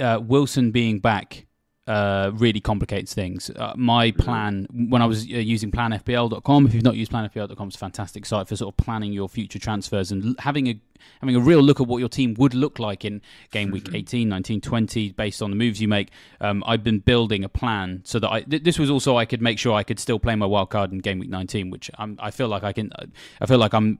[0.00, 1.45] uh, Wilson being back
[1.86, 3.50] uh, really complicates things.
[3.50, 7.76] Uh, my plan, when I was uh, using planfpl.com, if you've not used planfpl.com, it's
[7.76, 10.80] a fantastic site for sort of planning your future transfers and having a
[11.20, 13.20] having a real look at what your team would look like in
[13.50, 16.10] game week 18, 19, 20, based on the moves you make.
[16.40, 19.40] Um, I've been building a plan so that I, th- this was also I could
[19.40, 22.18] make sure I could still play my wild card in game week 19, which I'm,
[22.20, 22.90] I feel like I can.
[23.40, 23.98] I feel like I'm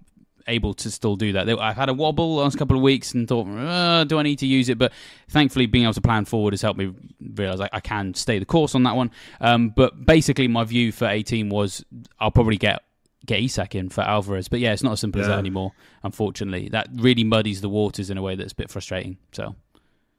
[0.49, 1.49] able to still do that.
[1.49, 4.47] I've had a wobble last couple of weeks and thought, uh, do I need to
[4.47, 4.79] use it?
[4.79, 4.93] But
[5.29, 6.93] thankfully, being able to plan forward has helped me
[7.35, 9.11] realize I, I can stay the course on that one.
[9.41, 11.85] Um, but basically, my view for 18 was
[12.19, 12.83] I'll probably get
[13.27, 14.49] get Isak in for Alvarez.
[14.49, 15.27] But yeah, it's not as simple yeah.
[15.27, 15.73] as that anymore.
[16.03, 19.19] Unfortunately, that really muddies the waters in a way that's a bit frustrating.
[19.33, 19.55] So.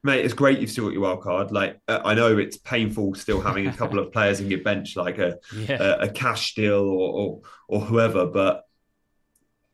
[0.04, 1.52] Mate, it's great you've still got your wild card.
[1.52, 4.96] Like uh, I know it's painful still having a couple of players in your bench,
[4.96, 5.82] like a yeah.
[5.82, 8.26] a, a, cash deal or, or or whoever.
[8.28, 8.67] But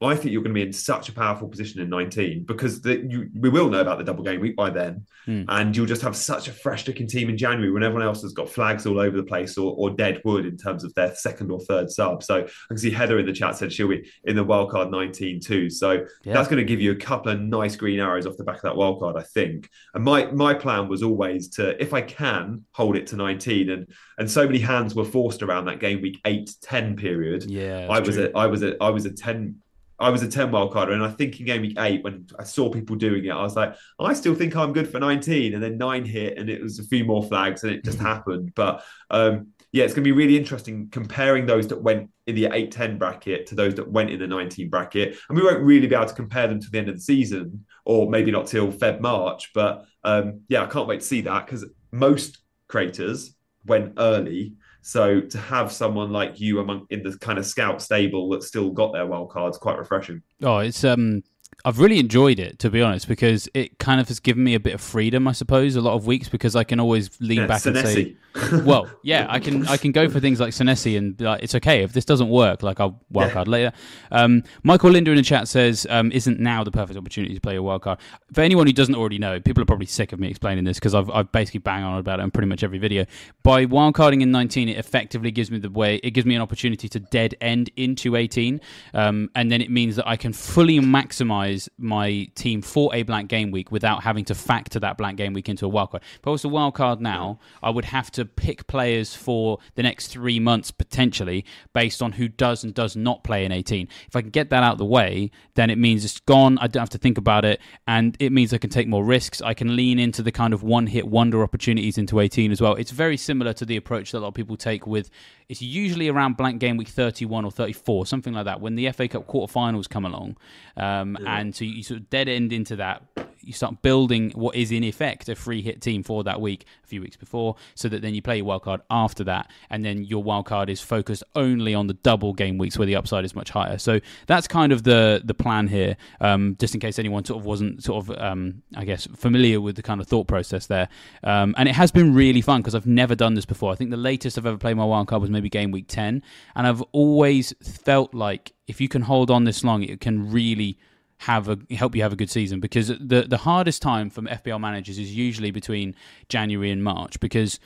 [0.05, 3.05] I think you're going to be in such a powerful position in 19 because the,
[3.07, 5.45] you, we will know about the double game week by then, mm.
[5.47, 8.33] and you'll just have such a fresh looking team in January when everyone else has
[8.33, 11.51] got flags all over the place or, or dead wood in terms of their second
[11.51, 12.23] or third sub.
[12.23, 15.39] So I can see Heather in the chat said she'll be in the wildcard 19
[15.39, 15.69] too.
[15.69, 16.33] So yeah.
[16.33, 18.61] that's going to give you a couple of nice green arrows off the back of
[18.63, 19.69] that wildcard, I think.
[19.93, 23.69] And my my plan was always to, if I can, hold it to 19.
[23.69, 23.87] And
[24.17, 27.43] and so many hands were forced around that game week 8 10 period.
[27.43, 28.31] Yeah, I was true.
[28.33, 29.62] a I was a I was a 10
[30.03, 32.43] I was a 10 wild carder, and I think in game week eight, when I
[32.43, 35.53] saw people doing it, I was like, I still think I'm good for 19.
[35.53, 38.51] And then nine hit, and it was a few more flags, and it just happened.
[38.53, 42.49] But um, yeah, it's going to be really interesting comparing those that went in the
[42.51, 45.17] 8 10 bracket to those that went in the 19 bracket.
[45.29, 47.65] And we won't really be able to compare them to the end of the season,
[47.85, 49.51] or maybe not till Feb March.
[49.53, 53.35] But um, yeah, I can't wait to see that because most creators
[53.65, 58.29] went early so to have someone like you among in the kind of scout stable
[58.29, 60.21] that still got their wild cards, quite refreshing.
[60.43, 61.23] Oh, it's um
[61.65, 64.59] I've really enjoyed it to be honest because it kind of has given me a
[64.59, 67.47] bit of freedom, I suppose, a lot of weeks because I can always lean yeah,
[67.47, 67.75] back Senesi.
[67.75, 71.41] and say, "Well, yeah, I can I can go for things like Senesi and like,
[71.41, 73.51] it's okay if this doesn't work, like I'll wildcard yeah.
[73.51, 73.71] later."
[74.11, 77.55] Um, Michael Linder in the chat says, um, "Isn't now the perfect opportunity to play
[77.55, 77.99] a wildcard?"
[78.33, 80.93] For anyone who doesn't already know, people are probably sick of me explaining this because
[80.93, 83.05] I've I've basically bang on about it in pretty much every video.
[83.41, 86.89] By wildcarding in 19, it effectively gives me the way it gives me an opportunity
[86.89, 88.59] to dead end into 18,
[88.93, 93.03] um, and then it means that I can fully maximize optimize my team for a
[93.03, 96.01] blank game week without having to factor that blank game week into a wildcard.
[96.19, 100.07] If I was a wildcard now, I would have to pick players for the next
[100.07, 103.87] three months potentially based on who does and does not play in 18.
[104.07, 106.57] If I can get that out of the way, then it means it's gone.
[106.59, 109.41] I don't have to think about it, and it means I can take more risks.
[109.41, 112.75] I can lean into the kind of one hit wonder opportunities into 18 as well.
[112.75, 115.09] It's very similar to the approach that a lot of people take with
[115.49, 119.07] it's usually around blank game week 31 or 34, something like that, when the FA
[119.07, 120.37] Cup quarterfinals come along.
[120.77, 121.35] Um, yeah.
[121.43, 123.03] And so you sort of dead end into that.
[123.41, 126.87] You start building what is in effect a free hit team for that week a
[126.87, 130.05] few weeks before, so that then you play your wild card after that, and then
[130.05, 133.35] your wild card is focused only on the double game weeks where the upside is
[133.35, 133.77] much higher.
[133.77, 137.45] So that's kind of the the plan here, um, just in case anyone sort of
[137.45, 140.87] wasn't sort of um, I guess familiar with the kind of thought process there.
[141.25, 143.73] Um, and it has been really fun because I've never done this before.
[143.73, 146.23] I think the latest I've ever played my wild card was maybe game week 10.
[146.55, 150.77] And I've always felt like if you can hold on this long, it can really
[151.19, 154.59] have a help you have a good season because the the hardest time for FPL
[154.59, 155.95] managers is usually between
[156.29, 157.59] January and March because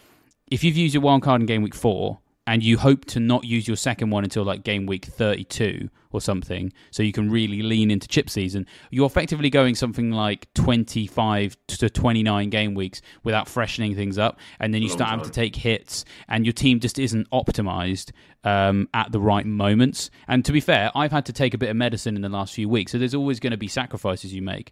[0.51, 3.43] if you've used your wild card in game week 4 and you hope to not
[3.43, 7.61] use your second one until like game week 32 or something so you can really
[7.61, 13.47] lean into chip season you're effectively going something like 25 to 29 game weeks without
[13.47, 16.97] freshening things up and then you start having to take hits and your team just
[16.97, 18.11] isn't optimized
[18.43, 21.69] um, at the right moments and to be fair i've had to take a bit
[21.69, 24.41] of medicine in the last few weeks so there's always going to be sacrifices you
[24.41, 24.71] make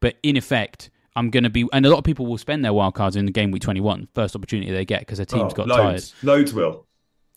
[0.00, 2.72] but in effect I'm going to be, and a lot of people will spend their
[2.72, 5.66] wildcards in the game week 21, first opportunity they get because their team's oh, got
[5.66, 6.24] loads, tired.
[6.24, 6.86] Loads will.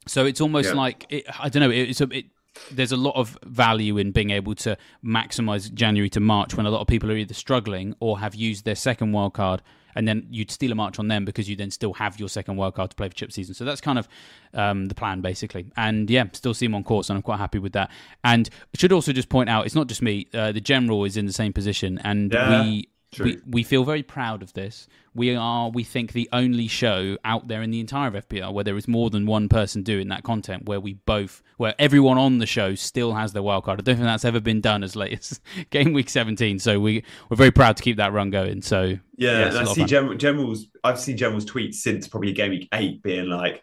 [0.08, 0.76] So it's almost yeah.
[0.76, 1.70] like it, I don't know.
[1.70, 2.26] It's a, it,
[2.72, 6.70] there's a lot of value in being able to maximize January to March when a
[6.70, 9.62] lot of people are either struggling or have used their second wild card,
[9.96, 12.56] and then you'd steal a march on them because you then still have your second
[12.56, 13.54] wild card to play for chip season.
[13.54, 14.08] So that's kind of
[14.54, 15.66] um, the plan basically.
[15.78, 17.92] And yeah, still see him on course, and I'm quite happy with that.
[18.24, 20.28] And should also just point out, it's not just me.
[20.34, 22.64] Uh, the general is in the same position, and yeah.
[22.64, 22.90] we
[23.20, 24.88] we, we feel very proud of this.
[25.16, 28.78] We are, we think, the only show out there in the entire FPL where there
[28.78, 30.66] is more than one person doing that content.
[30.66, 33.74] Where we both, where everyone on the show still has their wildcard.
[33.74, 35.40] I don't think that's ever been done as late as
[35.70, 36.60] game week seventeen.
[36.60, 38.62] So we we're very proud to keep that run going.
[38.62, 40.68] So yeah, yeah I see General, General's.
[40.84, 43.62] I've seen General's tweets since probably game week eight being like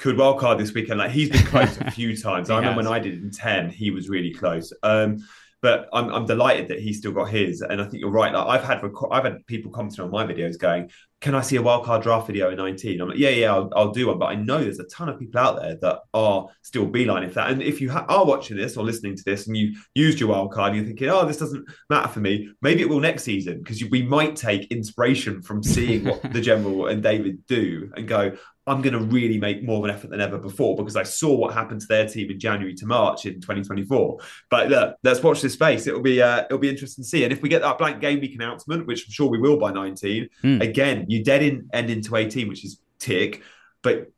[0.00, 0.98] could wildcard this weekend.
[0.98, 2.50] Like he's been close a few times.
[2.50, 4.72] I remember when I did in ten, he was really close.
[4.82, 5.18] Um,
[5.62, 7.60] but I'm, I'm delighted that he still got his.
[7.60, 8.32] And I think you're right.
[8.32, 10.90] Like I've had I've had people commenting on my videos going,
[11.20, 13.90] "Can I see a wildcard draft video in 19?" I'm like, "Yeah, yeah, I'll, I'll,
[13.90, 16.86] do one." But I know there's a ton of people out there that are still
[16.86, 17.50] beeline if that.
[17.50, 20.34] And if you ha- are watching this or listening to this and you used your
[20.34, 23.58] wildcard and you're thinking, "Oh, this doesn't matter for me," maybe it will next season
[23.58, 28.36] because we might take inspiration from seeing what the general and David do and go,
[28.66, 31.34] I'm going to really make more of an effort than ever before because I saw
[31.34, 34.18] what happened to their team in January to March in 2024.
[34.50, 35.86] But look, let's watch this space.
[35.86, 37.24] It'll be uh, it'll be interesting to see.
[37.24, 39.72] And if we get that blank game week announcement, which I'm sure we will by
[39.72, 40.60] 19, mm.
[40.60, 43.42] again, you dead in end into 18, which is tick.
[43.82, 44.12] But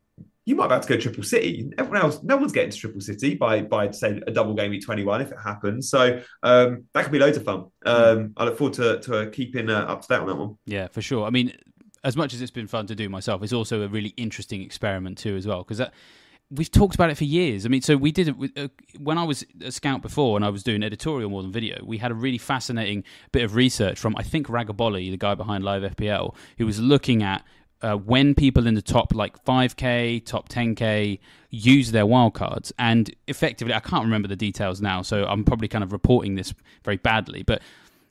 [0.45, 1.71] you might be able to go triple city.
[1.77, 4.83] Everyone else, no one's getting to triple city by by say a double game week
[4.83, 5.89] 21 if it happens.
[5.89, 7.67] So um, that could be loads of fun.
[7.85, 10.57] Um, I look forward to to keeping uh, up to date on that one.
[10.65, 11.25] Yeah, for sure.
[11.25, 11.53] I mean,
[12.03, 15.17] as much as it's been fun to do myself, it's also a really interesting experiment
[15.17, 15.63] too, as well.
[15.63, 15.81] Because
[16.51, 17.65] we've talked about it for years.
[17.65, 18.67] I mean, so we did it with, uh,
[18.99, 21.83] when I was a scout before, and I was doing editorial more than video.
[21.83, 25.63] We had a really fascinating bit of research from I think Ragabolly, the guy behind
[25.63, 27.43] Live FPL, who was looking at
[27.81, 32.71] uh, when people in the top like 5k, top 10k use their wildcards.
[32.79, 36.53] And effectively, I can't remember the details now, so I'm probably kind of reporting this
[36.83, 37.43] very badly.
[37.43, 37.61] But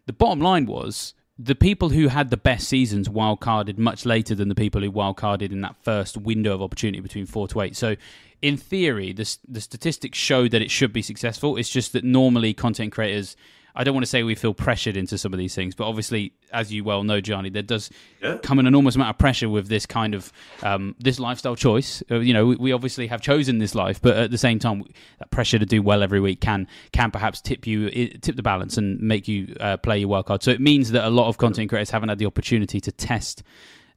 [0.07, 1.15] the bottom line was
[1.45, 5.51] the people who had the best seasons wildcarded much later than the people who wildcarded
[5.51, 7.77] in that first window of opportunity between four to eight.
[7.77, 7.97] So,
[8.41, 11.57] in theory, the the statistics show that it should be successful.
[11.57, 13.37] It's just that normally content creators
[13.75, 16.35] I don't want to say we feel pressured into some of these things, but obviously,
[16.53, 17.91] as you well know, Gianni, there does
[18.23, 18.39] yeah.
[18.43, 22.03] come an enormous amount of pressure with this kind of um, this lifestyle choice.
[22.11, 24.85] Uh, you know, we, we, obviously have chosen this life, but at the same time,
[25.19, 28.77] that pressure to do well every week can can perhaps tip you tip the balance
[28.77, 30.43] and make you uh, play your wild card.
[30.43, 33.43] So it means that a lot of content creators haven't had the opportunity to test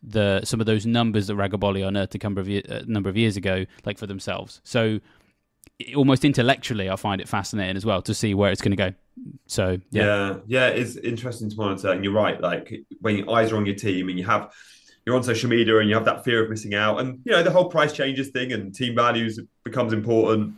[0.01, 3.38] the some of those numbers that Ragabolly unearthed a number of, a number of years
[3.38, 4.61] ago, like for themselves.
[4.63, 4.99] So
[5.95, 8.93] almost intellectually, I find it fascinating as well to see where it's going to go.
[9.47, 10.03] So yeah.
[10.03, 11.91] yeah, yeah, it's interesting to monitor.
[11.91, 14.51] And you're right, like when your eyes are on your team and you have
[15.05, 17.43] you're on social media and you have that fear of missing out, and you know
[17.43, 20.55] the whole price changes thing and team values becomes important,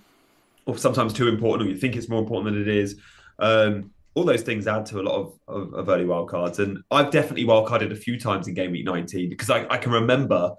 [0.65, 2.99] or sometimes too important, or you think it's more important than it is.
[3.39, 7.11] Um, all those things add to a lot of, of, of early wildcards, and I've
[7.11, 10.53] definitely wildcarded a few times in game week 19 because I, I can remember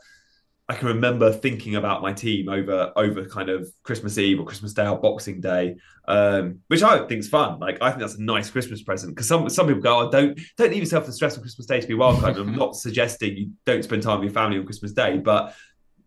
[0.71, 4.75] I can remember thinking about my team over over kind of Christmas Eve or Christmas
[4.75, 7.59] Day or Boxing Day, um, which I think is fun.
[7.59, 10.39] Like I think that's a nice Christmas present because some some people go, "Oh, don't
[10.59, 13.37] don't leave yourself the stress on Christmas Day to be wild card." I'm not suggesting
[13.37, 15.55] you don't spend time with your family on Christmas Day, but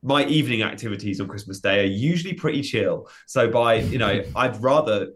[0.04, 3.10] my evening activities on Christmas Day are usually pretty chill.
[3.26, 5.08] So by you know, I'd rather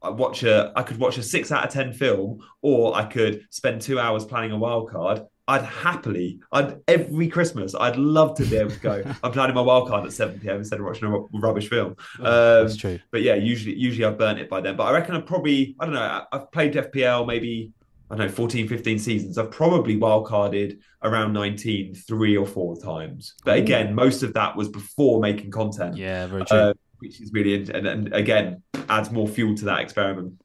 [0.00, 3.46] I watch a I could watch a six out of ten film, or I could
[3.50, 5.20] spend two hours planning a wild card.
[5.48, 9.02] I'd happily, I'd every Christmas, I'd love to be able to go.
[9.22, 10.56] I'm planning my wild card at 7 p.m.
[10.56, 11.94] instead of watching a rubbish film.
[12.20, 12.98] Oh, that's true.
[13.12, 14.76] But yeah, usually, usually I've burnt it by then.
[14.76, 17.72] But I reckon I've probably, I don't know, I've played FPL maybe,
[18.10, 19.38] I don't know, 14, 15 seasons.
[19.38, 23.34] I've probably wild carded around 19 three or four times.
[23.44, 25.96] But again, most of that was before making content.
[25.96, 26.58] Yeah, very true.
[26.58, 30.40] Uh, which is really, and, and again, adds more fuel to that experiment.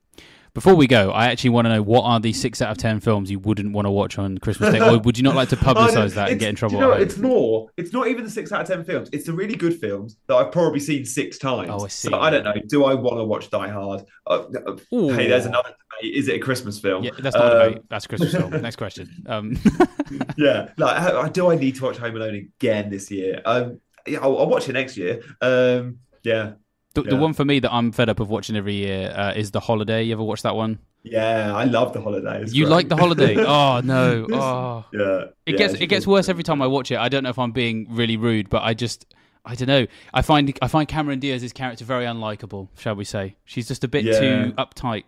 [0.53, 2.99] Before we go, I actually want to know what are the six out of ten
[2.99, 5.55] films you wouldn't want to watch on Christmas Day, or would you not like to
[5.57, 6.75] publicise that and get in trouble?
[6.75, 7.69] You know, it's more.
[7.77, 9.09] It's not even the six out of ten films.
[9.13, 11.69] It's the really good films that I've probably seen six times.
[11.71, 12.09] Oh, I see.
[12.09, 12.55] So I don't know.
[12.67, 14.03] Do I want to watch Die Hard?
[14.27, 14.43] Uh,
[14.89, 16.15] hey, there's another debate.
[16.15, 17.03] Is it a Christmas film?
[17.05, 17.83] Yeah, that's not um, a debate.
[17.89, 18.49] That's a Christmas film.
[18.61, 19.09] Next question.
[19.27, 19.57] Um.
[20.37, 23.41] yeah, like do I need to watch Home Alone again this year?
[23.45, 25.21] Um, yeah, I'll, I'll watch it next year.
[25.41, 26.53] Um, yeah.
[26.93, 27.09] The, yeah.
[27.11, 29.61] the one for me that I'm fed up of watching every year uh, is The
[29.61, 30.03] Holiday.
[30.03, 30.79] You ever watch that one?
[31.03, 32.43] Yeah, I love The Holiday.
[32.43, 32.71] It's you great.
[32.71, 33.35] like The Holiday?
[33.39, 34.27] oh no!
[34.31, 35.25] Oh, yeah.
[35.45, 36.97] It yeah, gets it gets worse every time I watch it.
[36.97, 39.05] I don't know if I'm being really rude, but I just
[39.43, 39.87] I don't know.
[40.13, 42.67] I find I find Cameron Diaz's character very unlikable.
[42.77, 43.35] Shall we say?
[43.45, 44.19] She's just a bit yeah.
[44.19, 45.05] too uptight.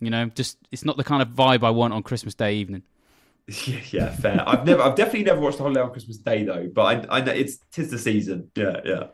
[0.00, 2.82] You know, just it's not the kind of vibe I want on Christmas Day evening.
[3.66, 4.42] Yeah, yeah, fair.
[4.46, 6.70] I've never, I've definitely never watched The Holiday on Christmas Day though.
[6.72, 8.50] But I, I know it's tis the season.
[8.56, 9.04] Yeah, yeah.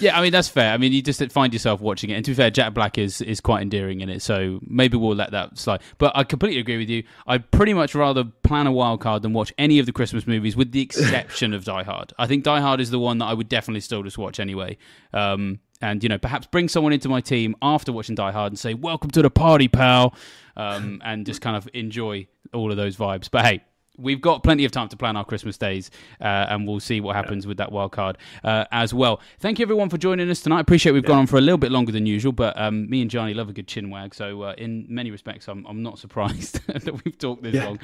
[0.00, 0.72] Yeah, I mean that's fair.
[0.72, 3.20] I mean you just find yourself watching it, and to be fair, Jack Black is
[3.20, 5.82] is quite endearing in it, so maybe we'll let that slide.
[5.98, 7.04] But I completely agree with you.
[7.26, 10.56] I'd pretty much rather plan a wild card than watch any of the Christmas movies,
[10.56, 12.12] with the exception of Die Hard.
[12.18, 14.78] I think Die Hard is the one that I would definitely still just watch anyway.
[15.12, 18.58] Um, and you know, perhaps bring someone into my team after watching Die Hard and
[18.58, 20.14] say, "Welcome to the party, pal,"
[20.56, 23.30] um, and just kind of enjoy all of those vibes.
[23.30, 23.62] But hey,
[23.98, 25.90] we've got plenty of time to plan our Christmas days,
[26.20, 27.48] uh, and we'll see what happens yeah.
[27.48, 29.20] with that wild card uh, as well.
[29.40, 30.58] Thank you everyone for joining us tonight.
[30.58, 31.08] I appreciate we've yeah.
[31.08, 33.48] gone on for a little bit longer than usual, but um, me and Gianni love
[33.48, 37.18] a good chin wag, so uh, in many respects, I'm, I'm not surprised that we've
[37.18, 37.66] talked this yeah.
[37.66, 37.80] long.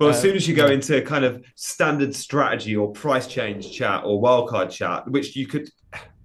[0.00, 4.02] Well, as soon as you go into kind of standard strategy or price change chat
[4.04, 5.70] or wild card chat, which you could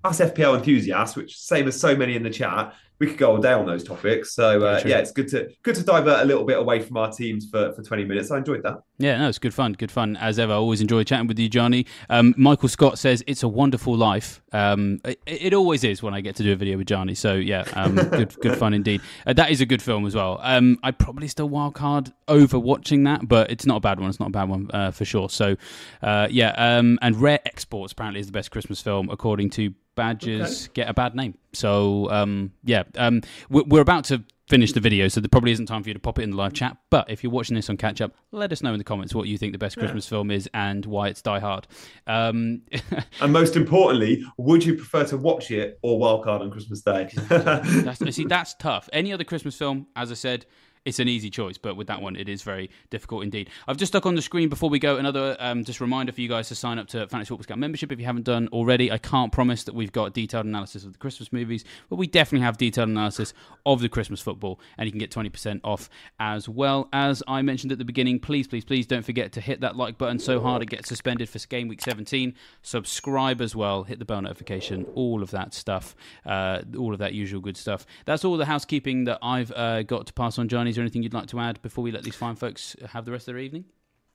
[0.04, 2.74] us FPL enthusiasts, which same as so many in the chat,
[3.04, 4.34] we could go all day on those topics.
[4.34, 7.12] So uh, yeah, it's good to good to divert a little bit away from our
[7.12, 8.32] teams for, for 20 minutes.
[8.32, 8.82] I enjoyed that.
[8.98, 9.74] Yeah, no, it's good fun.
[9.74, 10.54] Good fun as ever.
[10.54, 11.86] I always enjoy chatting with you, Gianni.
[12.10, 14.42] Um, Michael Scott says it's a wonderful life.
[14.54, 17.16] Um, it, it, always is when I get to do a video with Gianni.
[17.16, 19.02] So yeah, um, good good fun indeed.
[19.28, 20.40] Uh, that is a good film as well.
[20.42, 24.10] Um, I probably still wild card over watching that, but it's not a bad one.
[24.10, 25.30] It's not a bad one uh, for sure.
[25.30, 25.58] So
[26.02, 30.66] uh, yeah, um, and Rare Exports apparently is the best Christmas film according to badges
[30.66, 30.72] okay.
[30.74, 31.38] get a bad name.
[31.54, 35.82] So um, yeah, um, we're about to finish the video, so there probably isn't time
[35.84, 36.78] for you to pop it in the live chat.
[36.90, 39.28] But if you're watching this on catch up, let us know in the comments what
[39.28, 41.68] you think the best Christmas film is and why it's Die Hard.
[42.08, 42.62] Um,
[43.22, 47.10] and most importantly, would you prefer to watch it or Wildcard on Christmas Day?
[47.30, 48.90] that's, see, that's tough.
[48.92, 50.46] Any other Christmas film, as I said,
[50.86, 53.50] it's an easy choice, but with that one, it is very difficult indeed.
[53.68, 56.28] I've just stuck on the screen before we go another um, just reminder for you
[56.28, 58.92] guys to sign up to Fantasy Football Scout membership if you haven't done already.
[58.92, 62.44] I can't promise that we've got detailed analysis of the Christmas movies, but we definitely
[62.46, 63.34] have detailed analysis
[63.66, 66.90] of the Christmas football, and you can get 20% off as well.
[66.92, 69.98] As I mentioned at the beginning, please, please, please don't forget to hit that like
[69.98, 72.34] button so hard it gets suspended for game week 17.
[72.62, 77.14] Subscribe as well, hit the bell notification, all of that stuff, uh, all of that
[77.14, 77.86] usual good stuff.
[78.06, 80.73] That's all the housekeeping that I've uh, got to pass on, Gianni.
[80.74, 83.12] Is there anything you'd like to add before we let these fine folks have the
[83.12, 83.66] rest of their evening?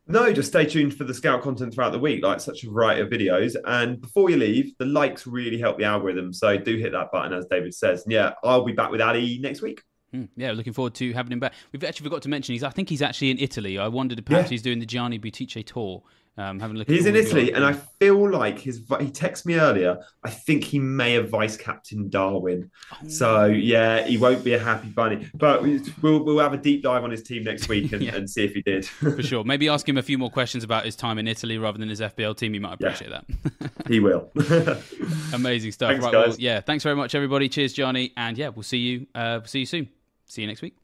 [0.09, 3.01] No, just stay tuned for the Scout content throughout the week, like such a variety
[3.01, 3.55] of videos.
[3.65, 6.33] And before you leave, the likes really help the algorithm.
[6.33, 8.03] So do hit that button, as David says.
[8.03, 9.83] And yeah, I'll be back with Ali next week.
[10.13, 11.53] Hmm, yeah, looking forward to having him back.
[11.71, 12.65] We've actually forgot to mention he's.
[12.65, 13.79] I think he's actually in Italy.
[13.79, 14.55] I wondered if perhaps yeah.
[14.55, 16.03] he's doing the Gianni Buttice tour
[16.39, 16.89] um, having a look.
[16.89, 18.79] He's in Italy, and I feel like his.
[18.79, 19.99] He texted me earlier.
[20.23, 22.71] I think he may have vice captain Darwin.
[22.93, 23.09] Oh.
[23.09, 25.29] So yeah, he won't be a happy bunny.
[25.35, 28.15] But we'll we'll have a deep dive on his team next week and, yeah.
[28.15, 28.87] and see if he did.
[28.87, 29.43] For sure.
[29.49, 32.01] Maybe ask him a few more questions about his time in Italy rather than his
[32.01, 32.53] FPL team.
[32.53, 33.21] He might appreciate yeah.
[33.61, 33.89] that.
[33.89, 34.31] he will.
[35.35, 35.91] Amazing stuff.
[35.91, 36.29] Thanks, right, guys.
[36.29, 36.61] Well, yeah.
[36.61, 37.49] Thanks very much, everybody.
[37.49, 38.13] Cheers, Gianni.
[38.17, 39.07] And yeah, we'll see you.
[39.13, 39.89] Uh, see you soon.
[40.27, 40.77] See you next week.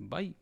[0.00, 0.32] Bye.